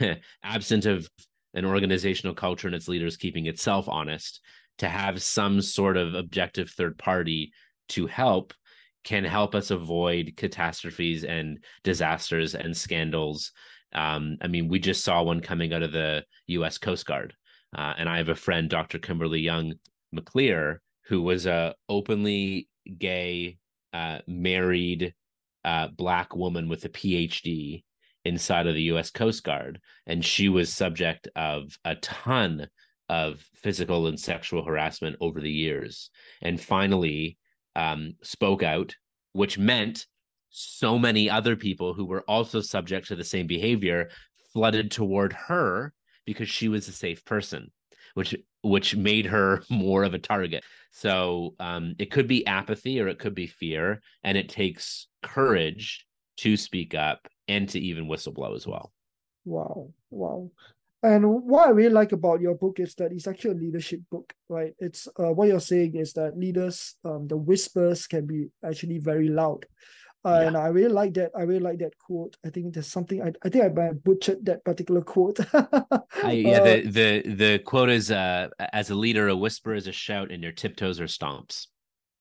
[0.42, 1.08] absent of
[1.54, 4.40] an organizational culture and its leaders keeping itself honest
[4.78, 7.52] to have some sort of objective third party
[7.88, 8.52] to help
[9.04, 13.52] can help us avoid catastrophes and disasters and scandals.
[13.92, 16.78] Um, I mean, we just saw one coming out of the U.S.
[16.78, 17.34] Coast Guard,
[17.76, 18.98] uh, and I have a friend, Dr.
[18.98, 19.74] Kimberly Young
[20.14, 23.58] McLear, who was a openly gay,
[23.92, 25.14] uh, married
[25.64, 27.82] uh, black woman with a PhD
[28.24, 29.10] inside of the U.S.
[29.10, 32.68] Coast Guard, and she was subject of a ton
[33.12, 36.08] of physical and sexual harassment over the years,
[36.40, 37.36] and finally
[37.76, 38.96] um, spoke out,
[39.34, 40.06] which meant
[40.48, 44.08] so many other people who were also subject to the same behavior
[44.54, 45.92] flooded toward her
[46.24, 47.70] because she was a safe person,
[48.14, 50.64] which which made her more of a target.
[50.90, 56.06] So um, it could be apathy or it could be fear, and it takes courage
[56.38, 58.90] to speak up and to even whistleblow as well.
[59.44, 60.50] Wow, wow.
[61.02, 64.32] And what I really like about your book is that it's actually a leadership book,
[64.48, 64.72] right?
[64.78, 69.28] It's uh, what you're saying is that leaders, um, the whispers can be actually very
[69.28, 69.66] loud.
[70.24, 70.46] Uh, yeah.
[70.46, 71.32] And I really like that.
[71.36, 72.36] I really like that quote.
[72.46, 73.20] I think there's something.
[73.20, 75.40] I, I think I butchered that particular quote.
[75.52, 79.88] I, yeah, uh, the the the quote is, uh, "As a leader, a whisper is
[79.88, 81.66] a shout, and your tiptoes are stomps."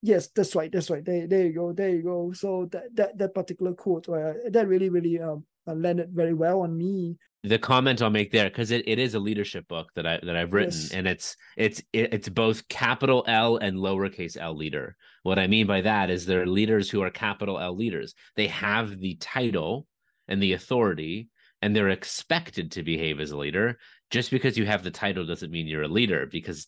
[0.01, 0.71] Yes, that's right.
[0.71, 1.05] That's right.
[1.05, 1.73] There, there you go.
[1.73, 2.31] There you go.
[2.31, 6.61] So that that that particular quote, uh, that really, really um uh, landed very well
[6.61, 10.05] on me the comment I'll make there because it, it is a leadership book that
[10.05, 10.91] I that I've written yes.
[10.91, 14.95] and it's it's it's both capital L and lowercase L leader.
[15.23, 18.13] What I mean by that is there are leaders who are capital L leaders.
[18.35, 19.87] They have the title
[20.27, 21.29] and the authority
[21.63, 23.79] and they're expected to behave as a leader.
[24.11, 26.67] Just because you have the title doesn't mean you're a leader because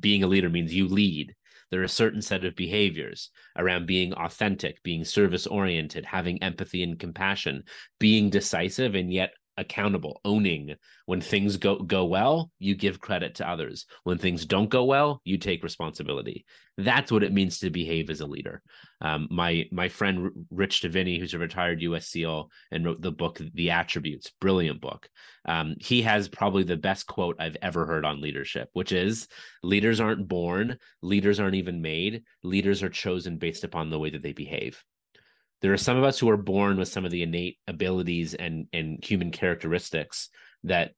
[0.00, 1.34] being a leader means you lead.
[1.70, 6.82] There are a certain set of behaviors around being authentic, being service oriented, having empathy
[6.82, 7.62] and compassion,
[7.98, 10.74] being decisive and yet accountable owning.
[11.06, 13.86] When things go go well you give credit to others.
[14.04, 16.44] When things don't go well you take responsibility.
[16.78, 18.62] That's what it means to behave as a leader.
[19.00, 23.40] Um, my my friend rich Diviney, who's a retired us seal and wrote the book
[23.54, 25.08] the attributes brilliant book.
[25.44, 29.26] Um, he has probably the best quote i've ever heard on leadership which is
[29.64, 32.22] leaders aren't born leaders aren't even made.
[32.42, 34.82] Leaders are chosen based upon the way that they behave
[35.62, 38.66] there are some of us who are born with some of the innate abilities and
[38.72, 40.28] and human characteristics
[40.64, 40.92] that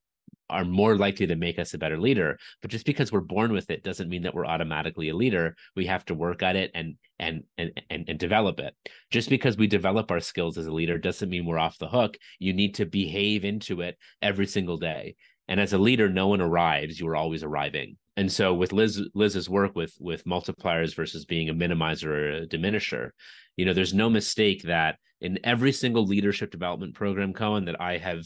[0.50, 2.38] are more likely to make us a better leader.
[2.60, 5.56] But just because we're born with it doesn't mean that we're automatically a leader.
[5.74, 8.74] We have to work at it and and and and, and develop it.
[9.10, 12.16] Just because we develop our skills as a leader doesn't mean we're off the hook.
[12.38, 15.16] You need to behave into it every single day.
[15.46, 16.98] And as a leader no one arrives.
[16.98, 17.96] You are always arriving.
[18.16, 22.46] And so with liz liz's work with with multipliers versus being a minimizer or a
[22.46, 23.10] diminisher
[23.56, 27.98] you know there's no mistake that in every single leadership development program cohen that i
[27.98, 28.24] have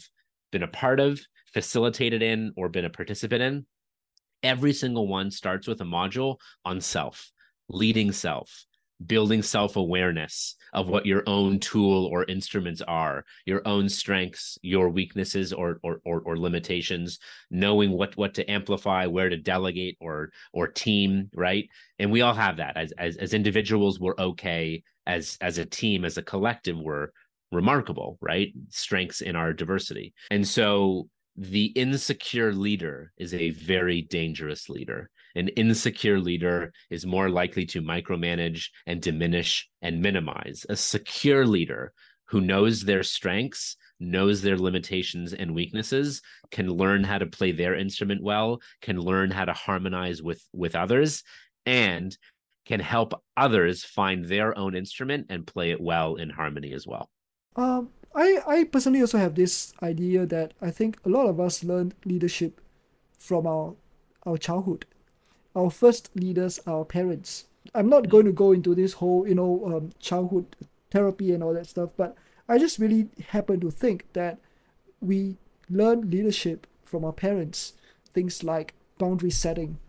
[0.51, 1.19] been a part of
[1.53, 3.65] facilitated in or been a participant in,
[4.43, 7.31] every single one starts with a module on self,
[7.67, 8.65] leading self,
[9.05, 14.89] building self awareness of what your own tool or instruments are, your own strengths, your
[14.89, 20.31] weaknesses or, or or or, limitations, knowing what what to amplify, where to delegate or
[20.53, 21.67] or team, right?
[21.97, 23.99] And we all have that as as as individuals.
[23.99, 26.77] We're okay as as a team, as a collective.
[26.77, 27.07] We're
[27.51, 28.53] remarkable, right?
[28.69, 35.09] Strengths in our diversity, and so the insecure leader is a very dangerous leader.
[35.35, 40.65] An insecure leader is more likely to micromanage and diminish and minimize.
[40.69, 41.93] A secure leader
[42.25, 47.75] who knows their strengths, knows their limitations and weaknesses, can learn how to play their
[47.75, 51.23] instrument well, can learn how to harmonize with with others
[51.65, 52.17] and
[52.65, 57.09] can help others find their own instrument and play it well in harmony as well.
[57.55, 61.63] Um, I, I personally also have this idea that I think a lot of us
[61.63, 62.61] learn leadership
[63.17, 63.75] from our
[64.25, 64.85] our childhood.
[65.59, 67.45] Our first leaders are our parents.
[67.75, 70.55] I'm not going to go into this whole, you know, um, childhood
[70.89, 72.15] therapy and all that stuff, but
[72.47, 74.39] I just really happen to think that
[75.01, 75.35] we
[75.69, 77.73] learn leadership from our parents.
[78.13, 79.79] Things like boundary setting,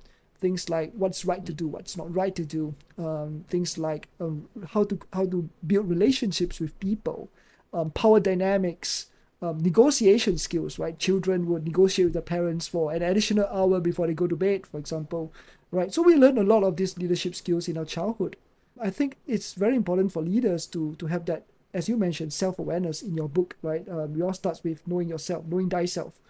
[0.40, 4.48] things like what's right to do, what's not right to do, um, things like um,
[4.70, 7.30] how to how to build relationships with people,
[7.72, 9.06] um, power dynamics,
[9.40, 10.98] um, negotiation skills, right?
[10.98, 14.66] Children would negotiate with their parents for an additional hour before they go to bed,
[14.66, 15.33] for example,
[15.70, 15.92] right?
[15.92, 18.37] So we learn a lot of these leadership skills in our childhood.
[18.80, 22.59] I think it's very important for leaders to to have that, as you mentioned, self
[22.59, 23.87] awareness in your book, right?
[23.88, 26.20] Um, it all starts with knowing yourself, knowing thyself.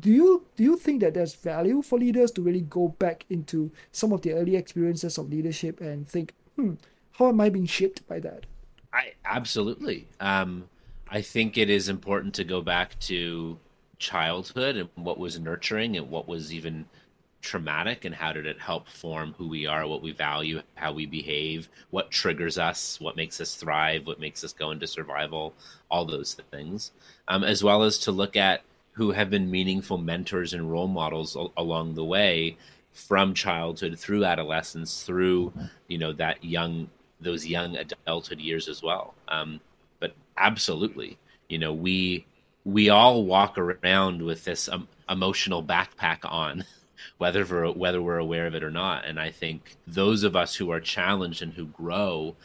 [0.00, 3.70] Do you do you think that there's value for leaders to really go back into
[3.92, 6.74] some of the early experiences of leadership and think, hmm,
[7.12, 8.46] how am I being shaped by that?
[8.92, 10.08] I absolutely.
[10.20, 10.68] Um,
[11.08, 13.58] I think it is important to go back to
[13.98, 16.86] childhood and what was nurturing and what was even
[17.44, 21.06] traumatic and how did it help form who we are, what we value, how we
[21.06, 25.54] behave, what triggers us, what makes us thrive, what makes us go into survival,
[25.90, 26.90] all those things,
[27.28, 31.36] um, as well as to look at who have been meaningful mentors and role models
[31.36, 32.56] al- along the way
[32.92, 35.52] from childhood through adolescence through
[35.88, 36.88] you know that young
[37.20, 39.14] those young adulthood years as well.
[39.28, 39.60] Um,
[39.98, 42.26] but absolutely, you know, we
[42.64, 46.64] we all walk around with this um, emotional backpack on,
[47.18, 49.04] whether we're, whether we're aware of it or not.
[49.04, 52.36] And I think those of us who are challenged and who grow,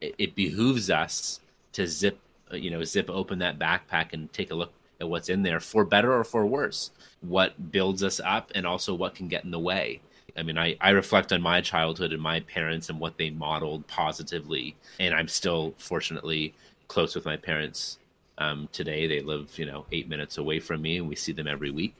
[0.00, 1.40] it behooves us
[1.72, 2.18] to zip,
[2.52, 5.84] you know, zip open that backpack and take a look at what's in there, for
[5.84, 6.90] better or for worse.
[7.20, 10.00] What builds us up, and also what can get in the way.
[10.38, 13.86] I mean, I, I reflect on my childhood and my parents and what they modeled
[13.86, 14.76] positively.
[15.00, 16.54] And I'm still, fortunately,
[16.88, 17.98] close with my parents
[18.38, 19.06] um, today.
[19.06, 21.94] They live, you know, eight minutes away from me, and we see them every week.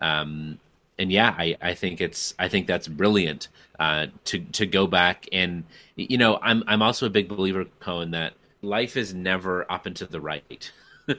[0.00, 0.58] Um,
[1.00, 5.26] and yeah, I, I think it's I think that's brilliant uh, to to go back
[5.32, 5.64] and
[5.96, 9.96] you know I'm I'm also a big believer, Coen, that life is never up and
[9.96, 10.70] to the right.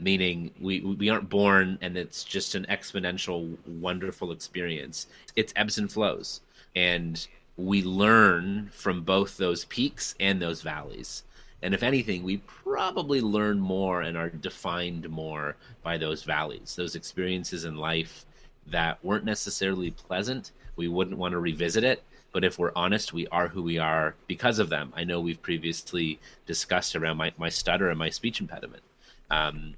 [0.00, 5.06] meaning we we aren't born and it's just an exponential wonderful experience.
[5.36, 6.40] It's ebbs and flows.
[6.74, 7.24] And
[7.56, 11.22] we learn from both those peaks and those valleys.
[11.62, 15.54] And if anything, we probably learn more and are defined more
[15.84, 18.26] by those valleys, those experiences in life
[18.66, 20.52] that weren't necessarily pleasant.
[20.76, 22.02] We wouldn't want to revisit it.
[22.32, 24.92] But if we're honest, we are who we are because of them.
[24.96, 28.82] I know we've previously discussed around my, my stutter and my speech impediment.
[29.30, 29.74] Um,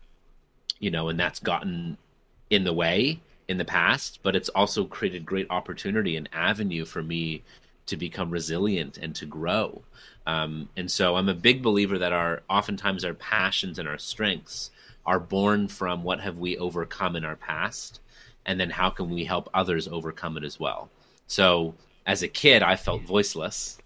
[0.79, 1.99] you know, and that's gotten
[2.51, 7.03] in the way in the past, but it's also created great opportunity and avenue for
[7.03, 7.43] me
[7.87, 9.83] to become resilient and to grow.
[10.27, 14.71] Um, and so I'm a big believer that our oftentimes our passions and our strengths
[15.05, 18.01] are born from what have we overcome in our past,
[18.47, 20.91] and then how can we help others overcome it as well.
[21.27, 21.75] So
[22.07, 23.79] as a kid, I felt voiceless,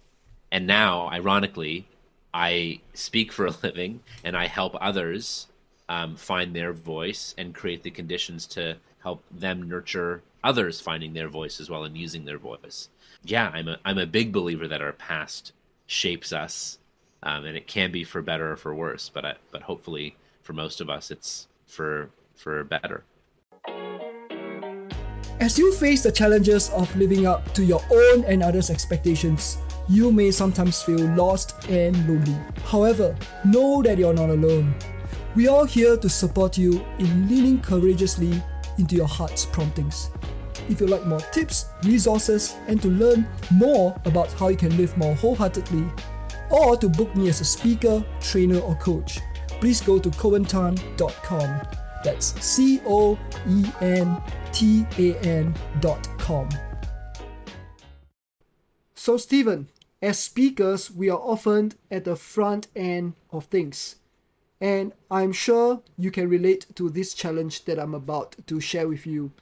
[0.50, 1.88] and now, ironically,
[2.32, 5.46] I speak for a living and I help others
[5.88, 11.28] um, find their voice and create the conditions to help them nurture others finding their
[11.28, 12.88] voice as well and using their voice.
[13.24, 15.52] Yeah, I'm a I'm a big believer that our past
[15.86, 16.78] shapes us
[17.22, 19.09] um, and it can be for better or for worse.
[19.09, 23.04] But I, but hopefully for most of us, it's for for better.
[25.41, 29.59] As you face the challenges of living up to your own and others' expectations,
[29.89, 32.36] you may sometimes feel lost and lonely.
[32.64, 34.74] However, know that you're not alone.
[35.36, 38.43] We are here to support you in leaning courageously
[38.78, 40.11] into your heart's promptings.
[40.68, 44.97] If you'd like more tips, resources, and to learn more about how you can live
[44.99, 45.84] more wholeheartedly,
[46.51, 49.20] or to book me as a speaker, trainer, or coach,
[49.61, 51.78] please go to coentan.com.
[52.05, 53.18] That's C O
[53.49, 54.20] E N
[54.53, 56.49] T A N dot com.
[58.94, 59.68] So, Stephen,
[60.01, 63.96] as speakers, we are often at the front end of things.
[64.61, 69.07] And I'm sure you can relate to this challenge that I'm about to share with
[69.07, 69.32] you.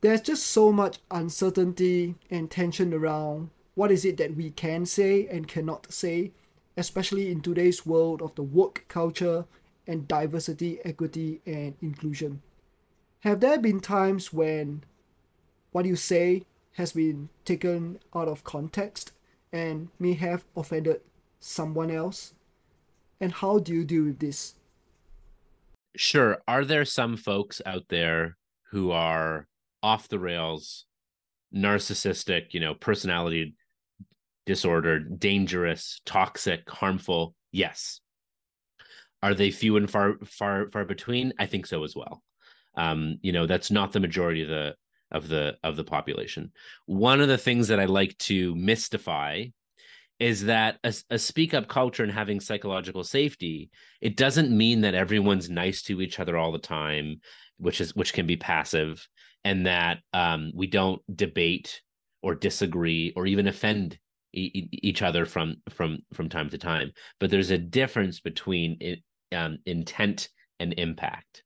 [0.00, 5.26] There's just so much uncertainty and tension around what is it that we can say
[5.28, 6.32] and cannot say,
[6.76, 9.44] especially in today's world of the work culture
[9.86, 12.42] and diversity, equity, and inclusion.
[13.20, 14.84] Have there been times when
[15.72, 19.12] what you say has been taken out of context
[19.52, 21.00] and may have offended
[21.38, 22.34] someone else?
[23.20, 24.54] And how do you deal with this?
[25.96, 26.38] Sure.
[26.46, 28.36] Are there some folks out there
[28.70, 29.46] who are
[29.82, 30.86] off the rails,
[31.54, 33.54] narcissistic, you know, personality
[34.46, 37.34] disordered, dangerous, toxic, harmful?
[37.52, 38.00] Yes.
[39.22, 41.32] Are they few and far far far between?
[41.38, 42.22] I think so as well.
[42.76, 44.74] Um, you know, that's not the majority of the
[45.10, 46.52] of the of the population.
[46.86, 49.46] One of the things that I like to mystify
[50.20, 54.94] is that a, a, speak up culture and having psychological safety it doesn't mean that
[54.94, 57.20] everyone's nice to each other all the time
[57.56, 59.08] which is which can be passive
[59.44, 61.80] and that um, we don't debate
[62.22, 63.98] or disagree or even offend
[64.32, 68.76] each other from from from time to time but there's a difference between
[69.32, 70.28] um, intent
[70.58, 71.42] and impact.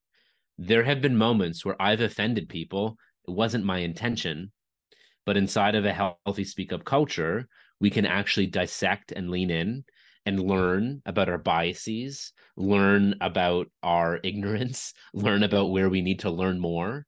[0.59, 2.97] There have been moments where I've offended people.
[3.27, 4.53] It wasn't my intention,
[5.27, 7.49] but inside of a healthy speak up culture,
[7.81, 9.85] we can actually dissect and lean in
[10.27, 16.31] and learn about our biases, learn about our ignorance, learn about where we need to
[16.31, 17.07] learn more,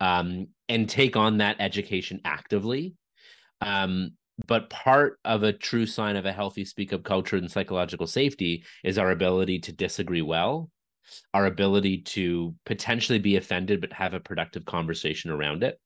[0.00, 2.94] um, and take on that education actively.
[3.60, 4.12] Um,
[4.46, 8.64] but part of a true sign of a healthy speak up culture and psychological safety
[8.82, 10.70] is our ability to disagree well
[11.32, 15.78] our ability to potentially be offended but have a productive conversation around it.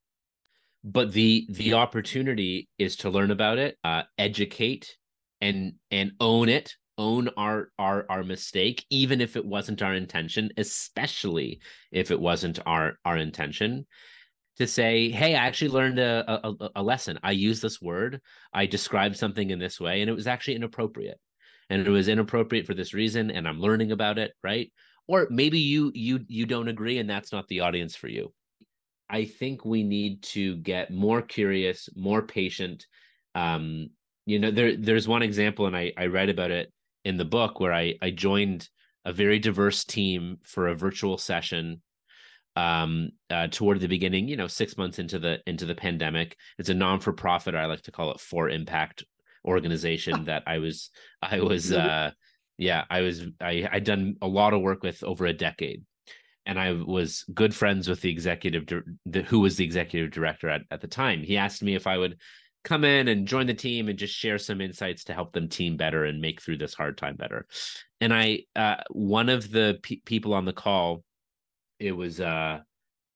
[0.85, 4.97] But the the opportunity is to learn about it uh, educate
[5.41, 10.51] and and own it own our our our mistake even if it wasn't our intention
[10.57, 11.61] especially
[11.93, 13.87] if it wasn't our our intention
[14.59, 17.19] to say, "Hey, I actually learned a, a, a lesson.
[17.23, 18.21] I use this word.
[18.53, 21.19] I described something in this way, and it was actually inappropriate,
[21.71, 24.73] and it was inappropriate for this reason, and I'm learning about it, right?"
[25.07, 28.33] Or maybe you you you don't agree, and that's not the audience for you.
[29.11, 32.87] I think we need to get more curious, more patient.
[33.35, 33.91] Um,
[34.27, 36.73] you know, there there's one example, and I I read about it
[37.05, 38.69] in the book where I I joined
[39.05, 41.81] a very diverse team for a virtual session
[42.59, 46.37] um, uh, toward the beginning, you know, six months into the into the pandemic.
[46.59, 49.05] It's a non for profit, I like to call it for impact
[49.45, 50.91] organization that I was
[51.23, 52.11] I was uh,
[52.57, 55.85] yeah I was I I'd done a lot of work with over a decade,
[56.47, 58.65] and I was good friends with the executive
[59.07, 61.23] the, who was the executive director at at the time.
[61.23, 62.19] He asked me if I would
[62.65, 65.77] come in and join the team and just share some insights to help them team
[65.77, 67.47] better and make through this hard time better.
[68.01, 71.05] And I uh, one of the pe- people on the call
[71.79, 72.61] it was uh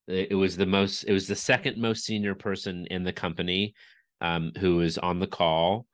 [0.08, 3.74] it was the most it was the second most senior person in the company
[4.20, 5.86] um who was on the call.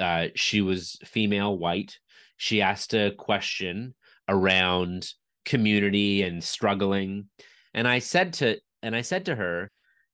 [0.00, 1.98] Uh she was female white.
[2.36, 3.94] She asked a question
[4.28, 5.08] around
[5.44, 7.26] community and struggling.
[7.72, 9.70] And i said to and i said to her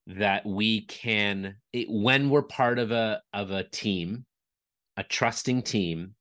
[0.06, 4.24] that we can it, when we're part of a of a team
[4.96, 6.14] a trusting team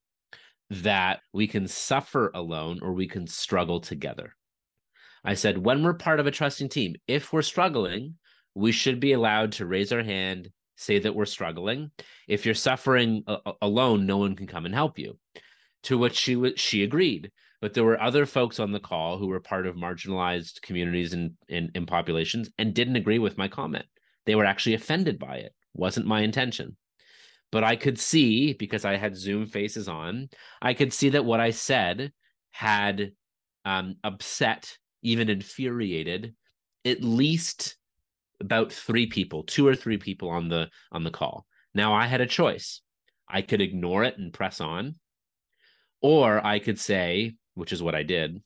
[0.69, 4.35] that we can suffer alone or we can struggle together
[5.23, 8.15] I said, when we're part of a trusting team, if we're struggling,
[8.55, 11.91] we should be allowed to raise our hand, say that we're struggling.
[12.27, 15.17] If you're suffering a- alone, no one can come and help you.
[15.83, 17.31] To which she w- she agreed.
[17.61, 21.33] But there were other folks on the call who were part of marginalized communities and,
[21.49, 23.85] and populations and didn't agree with my comment.
[24.25, 25.53] They were actually offended by it.
[25.75, 26.77] Wasn't my intention.
[27.51, 30.29] But I could see, because I had Zoom faces on,
[30.61, 32.11] I could see that what I said
[32.51, 33.11] had
[33.65, 36.35] um, upset even infuriated
[36.85, 37.77] at least
[38.39, 42.21] about three people two or three people on the on the call now i had
[42.21, 42.81] a choice
[43.27, 44.95] i could ignore it and press on
[46.01, 48.41] Or I could say, which is what I did,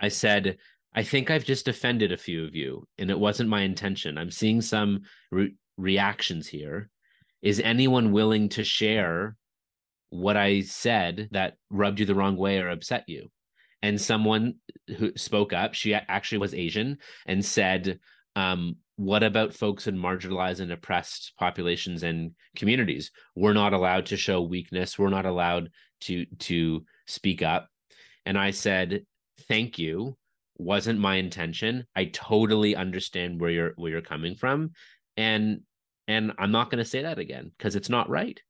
[0.00, 0.56] I said,
[0.94, 4.16] I think I've just offended a few of you, and it wasn't my intention.
[4.16, 6.88] I'm seeing some re- reactions here.
[7.42, 9.36] Is anyone willing to share
[10.08, 13.28] what I said that rubbed you the wrong way or upset you?
[13.82, 14.54] And someone
[14.96, 18.00] who spoke up, she actually was Asian, and said,
[18.34, 23.12] um, what about folks in marginalized and oppressed populations and communities?
[23.36, 24.98] We're not allowed to show weakness.
[24.98, 25.70] We're not allowed
[26.02, 27.68] to to speak up.
[28.26, 29.04] And I said,
[29.48, 30.16] thank you.
[30.56, 31.86] Wasn't my intention.
[31.94, 34.72] I totally understand where you're where you're coming from.
[35.16, 35.60] And
[36.08, 38.40] and I'm not going to say that again because it's not right.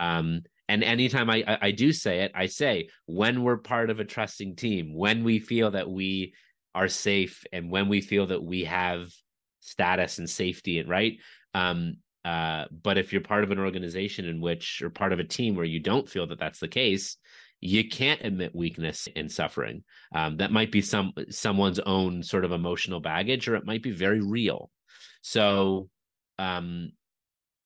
[0.00, 4.00] Um, and anytime I, I, I do say it, I say when we're part of
[4.00, 6.34] a trusting team, when we feel that we
[6.74, 9.12] are safe, and when we feel that we have
[9.60, 11.18] status and safety, and right.
[11.54, 15.24] Um, uh, but if you're part of an organization in which, or part of a
[15.24, 17.18] team where you don't feel that that's the case,
[17.60, 19.84] you can't admit weakness and suffering.
[20.14, 23.90] Um, that might be some someone's own sort of emotional baggage, or it might be
[23.90, 24.70] very real.
[25.22, 25.88] So,
[26.38, 26.90] um,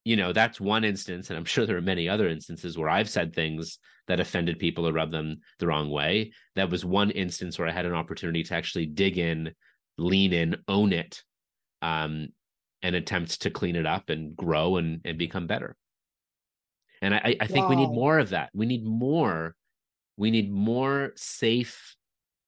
[0.08, 3.10] you know, that's one instance, and I'm sure there are many other instances where I've
[3.10, 6.32] said things that offended people or rubbed them the wrong way.
[6.56, 9.52] That was one instance where I had an opportunity to actually dig in,
[9.98, 11.22] lean in, own it,
[11.82, 12.28] um,
[12.80, 15.76] and attempt to clean it up and grow and and become better.
[17.02, 17.68] And I, I think wow.
[17.68, 18.48] we need more of that.
[18.54, 19.54] We need more.
[20.16, 21.96] We need more safe,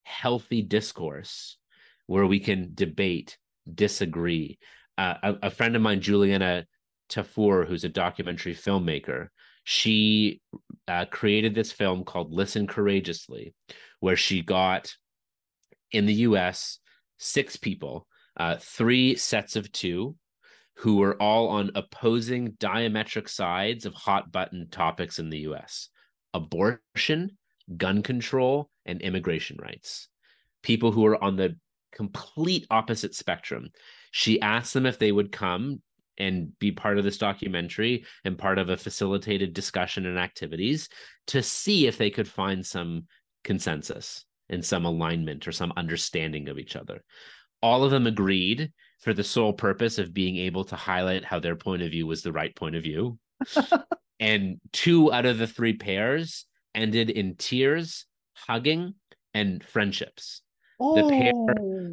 [0.04, 1.58] healthy discourse
[2.06, 3.36] where we can debate,
[3.70, 4.58] disagree.
[4.96, 6.64] Uh, a, a friend of mine, Juliana
[7.10, 9.28] Tafur, who's a documentary filmmaker,
[9.64, 10.40] she
[10.88, 13.54] uh, created this film called Listen Courageously,
[14.00, 14.94] where she got
[15.92, 16.78] in the US
[17.18, 18.06] six people,
[18.36, 20.16] uh, three sets of two,
[20.76, 25.88] who were all on opposing diametric sides of hot button topics in the US
[26.32, 27.36] abortion,
[27.76, 30.08] gun control, and immigration rights.
[30.62, 31.56] People who are on the
[31.92, 33.68] complete opposite spectrum.
[34.10, 35.82] She asked them if they would come
[36.20, 40.88] and be part of this documentary and part of a facilitated discussion and activities
[41.26, 43.06] to see if they could find some
[43.42, 47.02] consensus and some alignment or some understanding of each other.
[47.62, 51.56] All of them agreed for the sole purpose of being able to highlight how their
[51.56, 53.18] point of view was the right point of view.
[54.20, 56.44] and two out of the three pairs
[56.74, 58.04] ended in tears,
[58.34, 58.94] hugging,
[59.32, 60.42] and friendships.
[60.78, 60.96] Oh.
[60.96, 61.32] The pair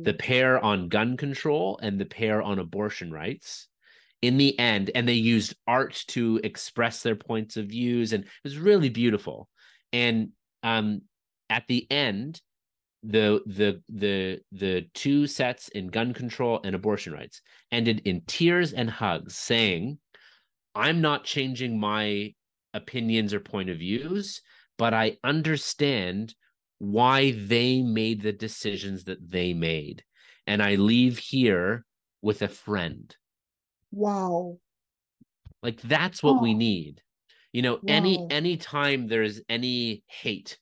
[0.04, 0.18] the oh.
[0.18, 3.68] pair on gun control and the pair on abortion rights
[4.22, 8.30] in the end and they used art to express their points of views and it
[8.44, 9.50] was really beautiful.
[9.94, 10.30] And
[10.64, 11.02] um
[11.50, 12.42] at the end
[13.04, 17.42] the the the the two sets in gun control and abortion rights
[17.72, 19.98] ended in tears and hugs saying
[20.74, 22.34] i'm not changing my
[22.74, 24.42] opinions or point of views
[24.78, 26.34] but i understand
[26.80, 30.04] why they made the decisions that they made
[30.48, 31.86] and i leave here
[32.22, 33.16] with a friend
[33.98, 34.60] Wow.
[35.64, 36.42] Like that's what oh.
[36.42, 37.02] we need.
[37.52, 37.82] You know, wow.
[37.88, 40.60] any any time there's any hate,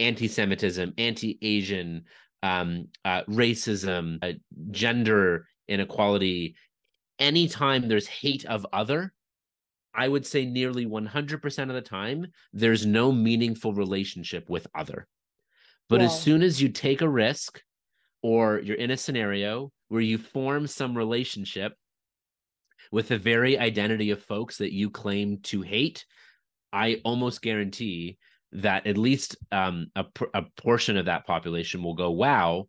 [0.00, 2.04] anti-Semitism, anti-Asian,
[2.42, 4.32] um, uh, racism, uh,
[4.72, 6.56] gender inequality,
[7.20, 9.12] anytime there's hate of other,
[9.94, 15.06] I would say nearly 100% of the time, there's no meaningful relationship with other.
[15.88, 16.06] But wow.
[16.06, 17.62] as soon as you take a risk
[18.22, 21.74] or you're in a scenario where you form some relationship
[22.90, 26.04] with the very identity of folks that you claim to hate,
[26.72, 28.18] I almost guarantee
[28.52, 32.68] that at least um, a, a portion of that population will go, wow,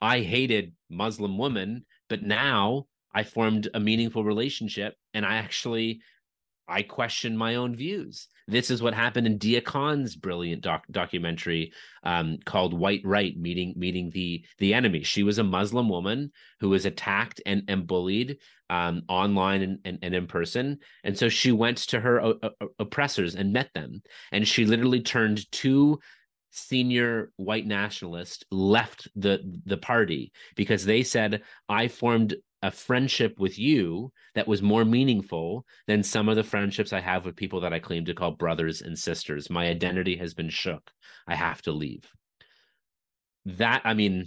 [0.00, 6.00] I hated Muslim women, but now I formed a meaningful relationship and I actually
[6.66, 8.28] I question my own views.
[8.46, 13.74] This is what happened in Deeyah Khan's brilliant doc- documentary um, called "White Right," meeting
[13.76, 15.02] meeting the the enemy.
[15.02, 18.38] She was a Muslim woman who was attacked and and bullied
[18.70, 22.68] um, online and, and, and in person, and so she went to her o- o-
[22.78, 24.02] oppressors and met them,
[24.32, 25.98] and she literally turned two
[26.50, 33.58] senior white nationalists left the the party because they said I formed a friendship with
[33.58, 37.74] you that was more meaningful than some of the friendships I have with people that
[37.74, 39.50] I claim to call brothers and sisters.
[39.50, 40.90] My identity has been shook.
[41.28, 42.10] I have to leave.
[43.44, 44.24] That I mean,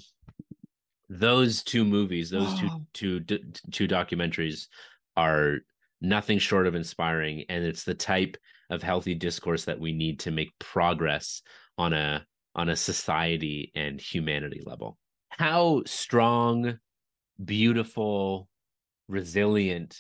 [1.10, 2.82] those two movies, those wow.
[2.94, 3.40] two two
[3.72, 4.68] two documentaries
[5.16, 5.58] are
[6.00, 8.38] nothing short of inspiring, and it's the type
[8.70, 11.42] of healthy discourse that we need to make progress
[11.80, 12.24] on a
[12.54, 15.00] on a society and humanity level.
[15.30, 16.78] How strong
[17.44, 18.48] beautiful,
[19.08, 19.98] resilient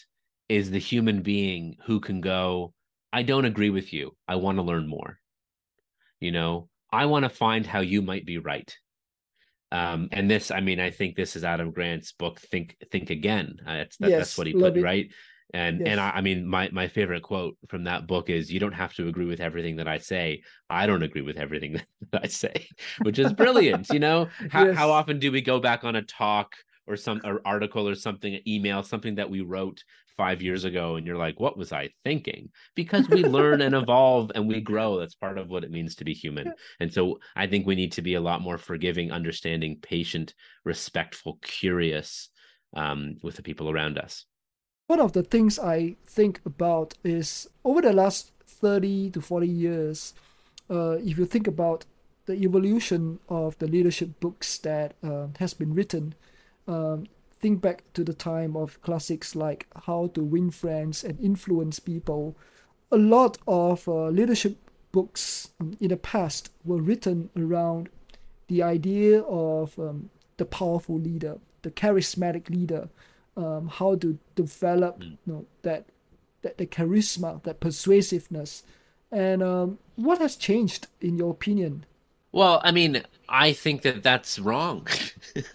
[0.49, 2.73] is the human being who can go,
[3.11, 4.15] I don't agree with you.
[4.27, 5.19] I want to learn more.
[6.19, 8.75] You know, I want to find how you might be right.
[9.71, 13.57] Um, and this, I mean, I think this is Adam Grant's book, Think Think Again.
[13.65, 14.81] Uh, that, Yes, that's what he put it.
[14.81, 15.11] right.
[15.53, 15.87] And Yes.
[15.91, 18.93] and I, I mean, my my favorite quote from that book is, "You don't have
[18.95, 20.43] to agree with everything that I say.
[20.69, 21.81] I don't agree with everything
[22.11, 22.67] that I say,"
[23.03, 23.89] which is brilliant.
[23.89, 24.75] you know, how Yes.
[24.75, 26.53] how often do we go back on a talk
[26.87, 29.83] or some or article or something, email, something that we wrote
[30.15, 34.31] five years ago, and you're like, "What was I thinking?" Because we learn and evolve
[34.35, 34.99] and we grow.
[34.99, 36.53] That's part of what it means to be human.
[36.79, 40.33] And so I think we need to be a lot more forgiving, understanding, patient,
[40.63, 42.29] respectful, curious
[42.75, 44.25] um, with the people around us.
[44.87, 50.13] One of the things I think about is over the last 30 to 40 years,
[50.69, 51.85] uh, if you think about
[52.25, 56.15] the evolution of the leadership books that uh, has been written,
[56.67, 57.07] um,
[57.39, 62.35] think back to the time of classics like How to Win Friends and Influence People.
[62.91, 64.57] A lot of uh, leadership
[64.91, 67.89] books um, in the past were written around
[68.47, 72.89] the idea of um, the powerful leader, the charismatic leader,
[73.35, 75.85] um, how to develop you know, that,
[76.41, 78.63] that the charisma, that persuasiveness,
[79.11, 81.85] and um, what has changed in your opinion?
[82.37, 84.85] Well, I mean, I think that that's wrong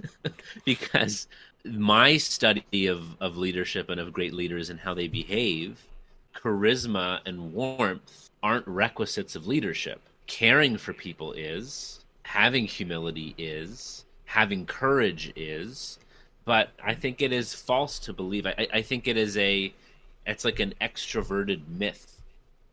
[0.64, 1.28] because
[1.64, 5.86] my study of, of leadership and of great leaders and how they behave,
[6.34, 10.00] charisma and warmth aren't requisites of leadership.
[10.26, 16.00] Caring for people is, having humility is, having courage is,
[16.44, 18.44] but I think it is false to believe.
[18.44, 19.72] I, I think it is a,
[20.26, 22.20] it's like an extroverted myth.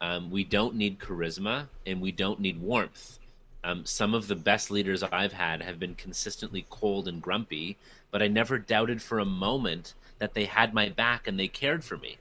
[0.01, 3.18] Um, we don't need charisma and we don't need warmth.
[3.64, 7.78] Um, some of the best leaders I've had have been consistently cold and grumpy,
[8.12, 11.84] but I never doubted for a moment that they had my back and they cared
[11.84, 12.18] for me.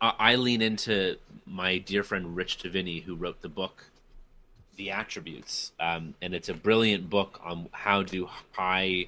[0.00, 1.16] I, I lean into
[1.46, 3.84] my dear friend Rich Diviney, who wrote the book
[4.76, 9.06] The Attributes, um, and it's a brilliant book on how do high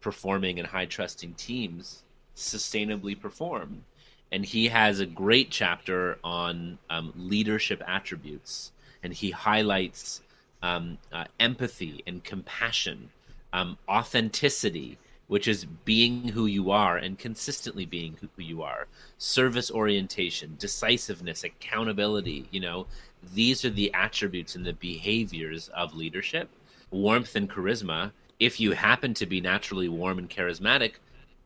[0.00, 2.02] performing and high trusting teams
[2.36, 3.84] sustainably perform.
[4.32, 8.72] And he has a great chapter on um, leadership attributes,
[9.02, 10.22] and he highlights
[10.62, 13.10] um, uh, empathy and compassion,
[13.52, 19.70] um, authenticity, which is being who you are and consistently being who you are, service
[19.70, 22.48] orientation, decisiveness, accountability.
[22.50, 22.86] You know,
[23.34, 26.50] these are the attributes and the behaviors of leadership.
[26.90, 28.10] Warmth and charisma.
[28.40, 30.94] If you happen to be naturally warm and charismatic,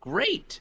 [0.00, 0.60] great.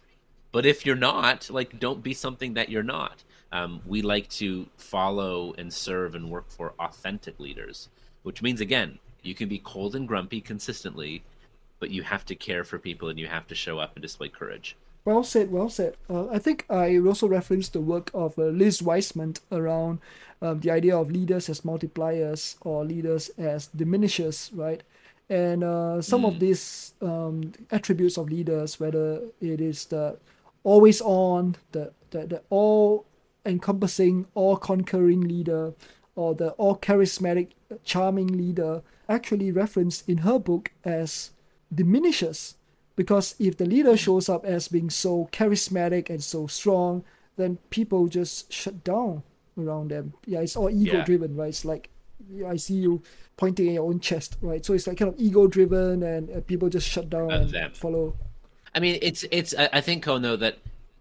[0.52, 3.24] But if you're not, like, don't be something that you're not.
[3.52, 7.90] Um, we like to follow and serve and work for authentic leaders,
[8.24, 11.24] which means, again, you can be cold and grumpy consistently,
[11.80, 14.30] but you have to care for people and you have to show up and display
[14.30, 14.76] courage.
[15.06, 15.98] Well said, well said.
[16.10, 20.00] Uh, I think I also referenced the work of uh, Liz Wiseman around
[20.42, 24.82] um, the idea of leaders as multipliers or leaders as diminishers, right?
[25.30, 30.18] And uh, some of these um, attributes of leaders, whether it is the
[30.64, 33.06] always on, the, the, the all
[33.46, 35.74] encompassing, all conquering leader,
[36.16, 37.50] or the all charismatic,
[37.84, 41.32] charming leader, actually referenced in her book as
[41.74, 42.56] diminishes
[42.96, 47.04] because if the leader shows up as being so charismatic and so strong
[47.36, 49.24] then people just shut down
[49.58, 51.04] around them yeah it's all ego Yeah.
[51.04, 51.90] driven right it's like
[52.30, 53.02] yeah, i see you
[53.38, 56.42] pointing at your own chest right so it's like kind of ego driven and uh,
[56.42, 57.72] people just shut down and them.
[57.74, 58.16] follow
[58.76, 59.54] I mean, it's it's.
[59.56, 60.58] I I think Coen that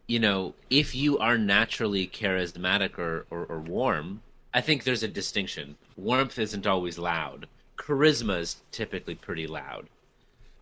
[0.06, 4.20] you know if you are naturally charismatic or, or or warm,
[4.54, 5.76] I think there's a distinction.
[5.96, 7.46] Warmth isn't always loud.
[7.78, 9.88] Charisma is typically pretty loud.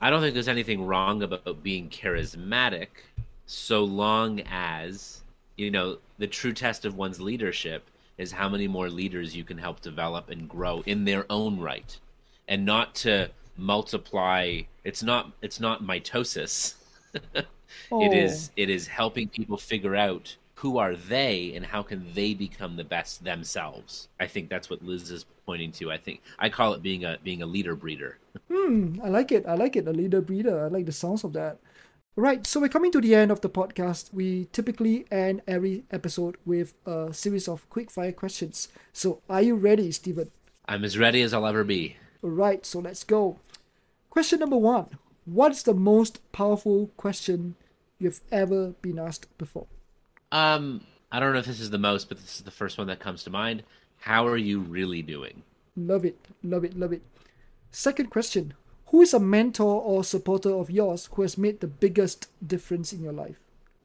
[0.01, 2.88] I don't think there's anything wrong about being charismatic,
[3.47, 5.22] so long as
[5.57, 7.84] you know the true test of one's leadership
[8.16, 11.99] is how many more leaders you can help develop and grow in their own right,
[12.49, 14.61] and not to multiply.
[14.84, 15.32] It's not.
[15.43, 16.74] It's not mitosis.
[17.93, 18.05] Oh.
[18.05, 22.34] It is it is helping people figure out who are they and how can they
[22.34, 24.08] become the best themselves.
[24.20, 25.90] I think that's what Liz is pointing to.
[25.90, 28.18] I think I call it being a being a leader breeder.
[28.50, 29.46] Hmm, I like it.
[29.46, 29.88] I like it.
[29.88, 30.66] A leader breeder.
[30.66, 31.56] I like the sounds of that.
[32.14, 34.12] Right, so we're coming to the end of the podcast.
[34.12, 38.68] We typically end every episode with a series of quick fire questions.
[38.92, 40.30] So, are you ready, Stephen?
[40.68, 41.96] I'm as ready as I'll ever be.
[42.22, 43.38] Alright, so let's go.
[44.11, 47.54] Question number one What's the most powerful question
[47.98, 49.68] you've ever been asked before?
[50.33, 52.87] Um, I don't know if this is the most, but this is the first one
[52.87, 53.62] that comes to mind.
[53.99, 55.43] How are you really doing?
[55.76, 57.03] Love it, love it, love it.
[57.70, 58.55] Second question
[58.87, 63.03] Who is a mentor or supporter of yours who has made the biggest difference in
[63.03, 63.39] your life?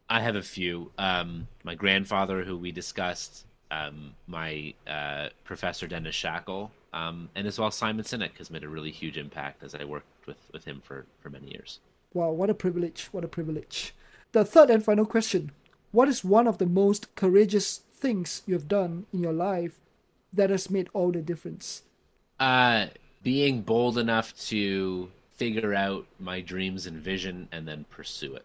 [0.10, 0.92] I have a few.
[0.98, 7.60] Um, my grandfather, who we discussed, um, my uh, professor Dennis Shackle, Um, and as
[7.60, 10.82] well, Simon Sinek has made a really huge impact as I worked with, with him
[10.82, 11.80] for, for many years.
[12.14, 13.10] Wow, what a privilege!
[13.12, 13.94] What a privilege.
[14.32, 15.52] The third and final question
[15.96, 19.80] What is one of the most courageous things you have done in your life
[20.34, 21.84] that has made all the difference?
[22.38, 22.88] Uh,
[23.24, 28.44] being bold enough to figure out my dreams and vision and then pursue it.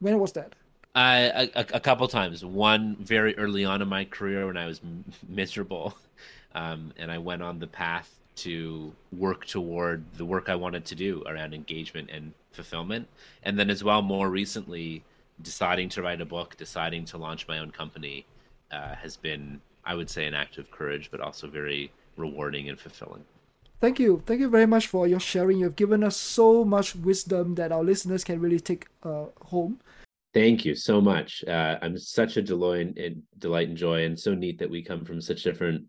[0.00, 0.54] When was that?
[0.94, 2.44] Uh, a, a, couple times.
[2.44, 5.96] One very early on in my career when I was m- miserable,
[6.54, 10.94] um, and I went on the path to work toward the work I wanted to
[10.94, 13.08] do around engagement and fulfillment.
[13.42, 15.04] And then, as well, more recently,
[15.42, 18.26] deciding to write a book, deciding to launch my own company
[18.70, 22.78] uh, has been, I would say, an act of courage, but also very rewarding and
[22.78, 23.24] fulfilling.
[23.80, 24.22] Thank you.
[24.24, 25.58] Thank you very much for your sharing.
[25.58, 29.80] You've given us so much wisdom that our listeners can really take uh, home.
[30.32, 31.44] Thank you so much.
[31.46, 35.04] Uh, I'm such a delight and delight and joy, and so neat that we come
[35.04, 35.84] from such different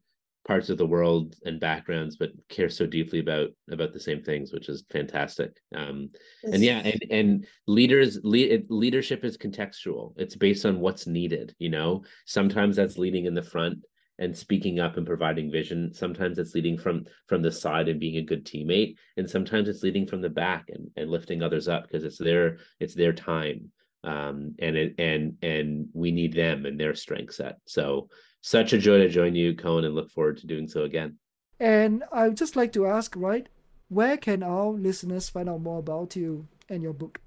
[0.47, 4.53] parts of the world and backgrounds, but care so deeply about about the same things,
[4.53, 5.57] which is fantastic.
[5.75, 6.09] Um,
[6.43, 10.13] and yeah, and and leaders le- leadership is contextual.
[10.17, 11.53] It's based on what's needed.
[11.59, 13.79] You know, sometimes that's leading in the front
[14.19, 18.17] and speaking up and providing vision sometimes it's leading from from the side and being
[18.17, 21.83] a good teammate and sometimes it's leading from the back and, and lifting others up
[21.83, 23.71] because it's their it's their time
[24.03, 27.57] um, and it, and and we need them and their strength set.
[27.65, 28.09] So
[28.47, 31.17] such a joy to join you, Coen, and look forward to doing so again.
[31.59, 33.49] And I would just like to ask, right,
[33.89, 37.19] where can our listeners find out more about you and your book?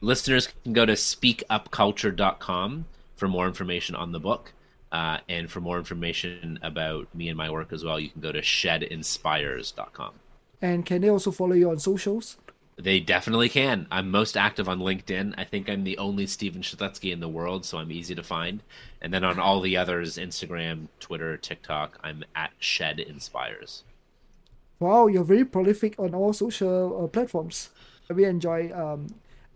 [0.00, 4.54] Listeners can go to speakupculture.com for more information on the book.
[4.90, 8.32] Uh, and for more information about me and my work as well, you can go
[8.32, 10.14] to shedinspires.com.
[10.62, 12.38] And can they also follow you on socials?
[12.76, 13.86] They definitely can.
[13.90, 15.34] I'm most active on LinkedIn.
[15.38, 18.62] I think I'm the only Stephen Shedletzky in the world, so I'm easy to find.
[19.00, 23.84] And then on all the others, Instagram, Twitter, TikTok, I'm at Shed Inspires.
[24.80, 27.70] Wow, you're very prolific on all social uh, platforms.
[28.10, 29.06] I really enjoy um,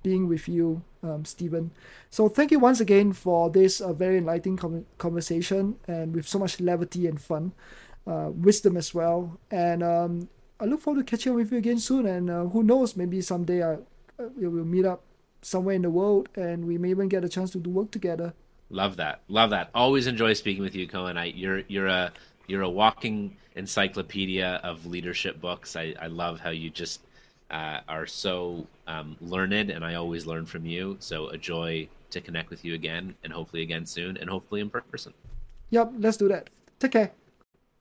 [0.03, 1.73] being with you, um, Steven.
[2.11, 6.39] So thank you once again for this uh, very enlightening com- conversation and with so
[6.39, 7.53] much levity and fun,
[8.07, 9.39] uh, wisdom as well.
[9.51, 10.29] And um,
[10.61, 12.07] I look forward to catching up with you again soon.
[12.07, 15.03] And uh, who knows, maybe someday I, uh, we will meet up
[15.41, 18.35] somewhere in the world and we may even get a chance to do work together.
[18.71, 19.21] Love that.
[19.29, 19.71] Love that.
[19.75, 21.17] Always enjoy speaking with you, Coen.
[21.17, 22.13] I, you're you're a
[22.49, 25.75] you're a walking encyclopedia of leadership books.
[25.75, 27.01] I, I love how you just
[27.51, 30.97] uh, are so um, learned, and I always learn from you.
[31.01, 34.69] So a joy to connect with you again, and hopefully again soon, and hopefully in
[34.69, 35.15] person.
[35.71, 36.51] Yep, let's do that.
[36.79, 37.13] Take care.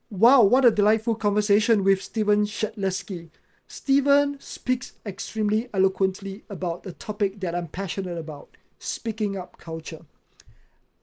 [0.09, 3.29] Wow, what a delightful conversation with Stephen Shedletzky.
[3.67, 8.47] Stephen speaks extremely eloquently about the topic that I'm passionate about
[8.79, 10.05] speaking up culture.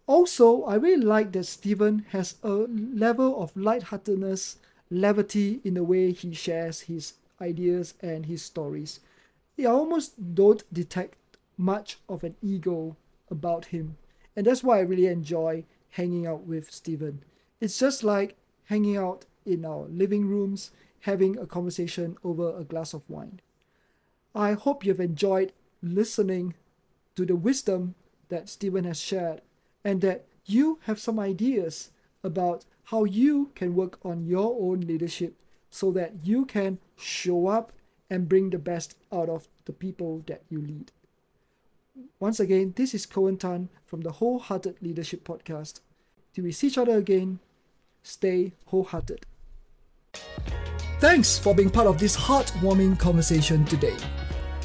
[0.06, 4.56] Also, I really like that Stephen has a level of lightheartedness,
[4.88, 9.00] levity in the way he shares his ideas and his stories.
[9.58, 11.18] I almost don't detect
[11.58, 12.96] much of an ego
[13.30, 13.98] about him,
[14.34, 17.22] and that's why I really enjoy hanging out with Stephen.
[17.60, 18.36] It's just like
[18.66, 23.40] hanging out in our living rooms, having a conversation over a glass of wine.
[24.34, 25.52] I hope you've enjoyed
[25.82, 26.54] listening
[27.16, 27.94] to the wisdom
[28.28, 29.42] that Stephen has shared
[29.84, 31.90] and that you have some ideas
[32.22, 35.34] about how you can work on your own leadership
[35.70, 37.72] so that you can show up
[38.10, 40.92] and bring the best out of the people that you lead.
[42.18, 45.80] Once again, this is Coen Tan from the Wholehearted Leadership Podcast.
[46.32, 47.38] Till we see each other again,
[48.04, 49.26] stay wholehearted.
[51.00, 53.96] Thanks for being part of this heartwarming conversation today.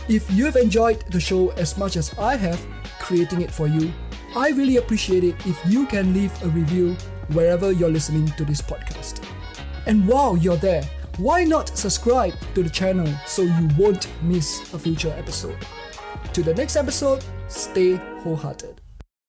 [0.07, 2.63] If you have enjoyed the show as much as I have
[2.99, 3.91] creating it for you,
[4.35, 6.95] I really appreciate it if you can leave a review
[7.29, 9.23] wherever you're listening to this podcast.
[9.87, 10.83] And while you're there,
[11.17, 15.57] why not subscribe to the channel so you won't miss a future episode?
[16.33, 18.78] To the next episode, stay wholehearted.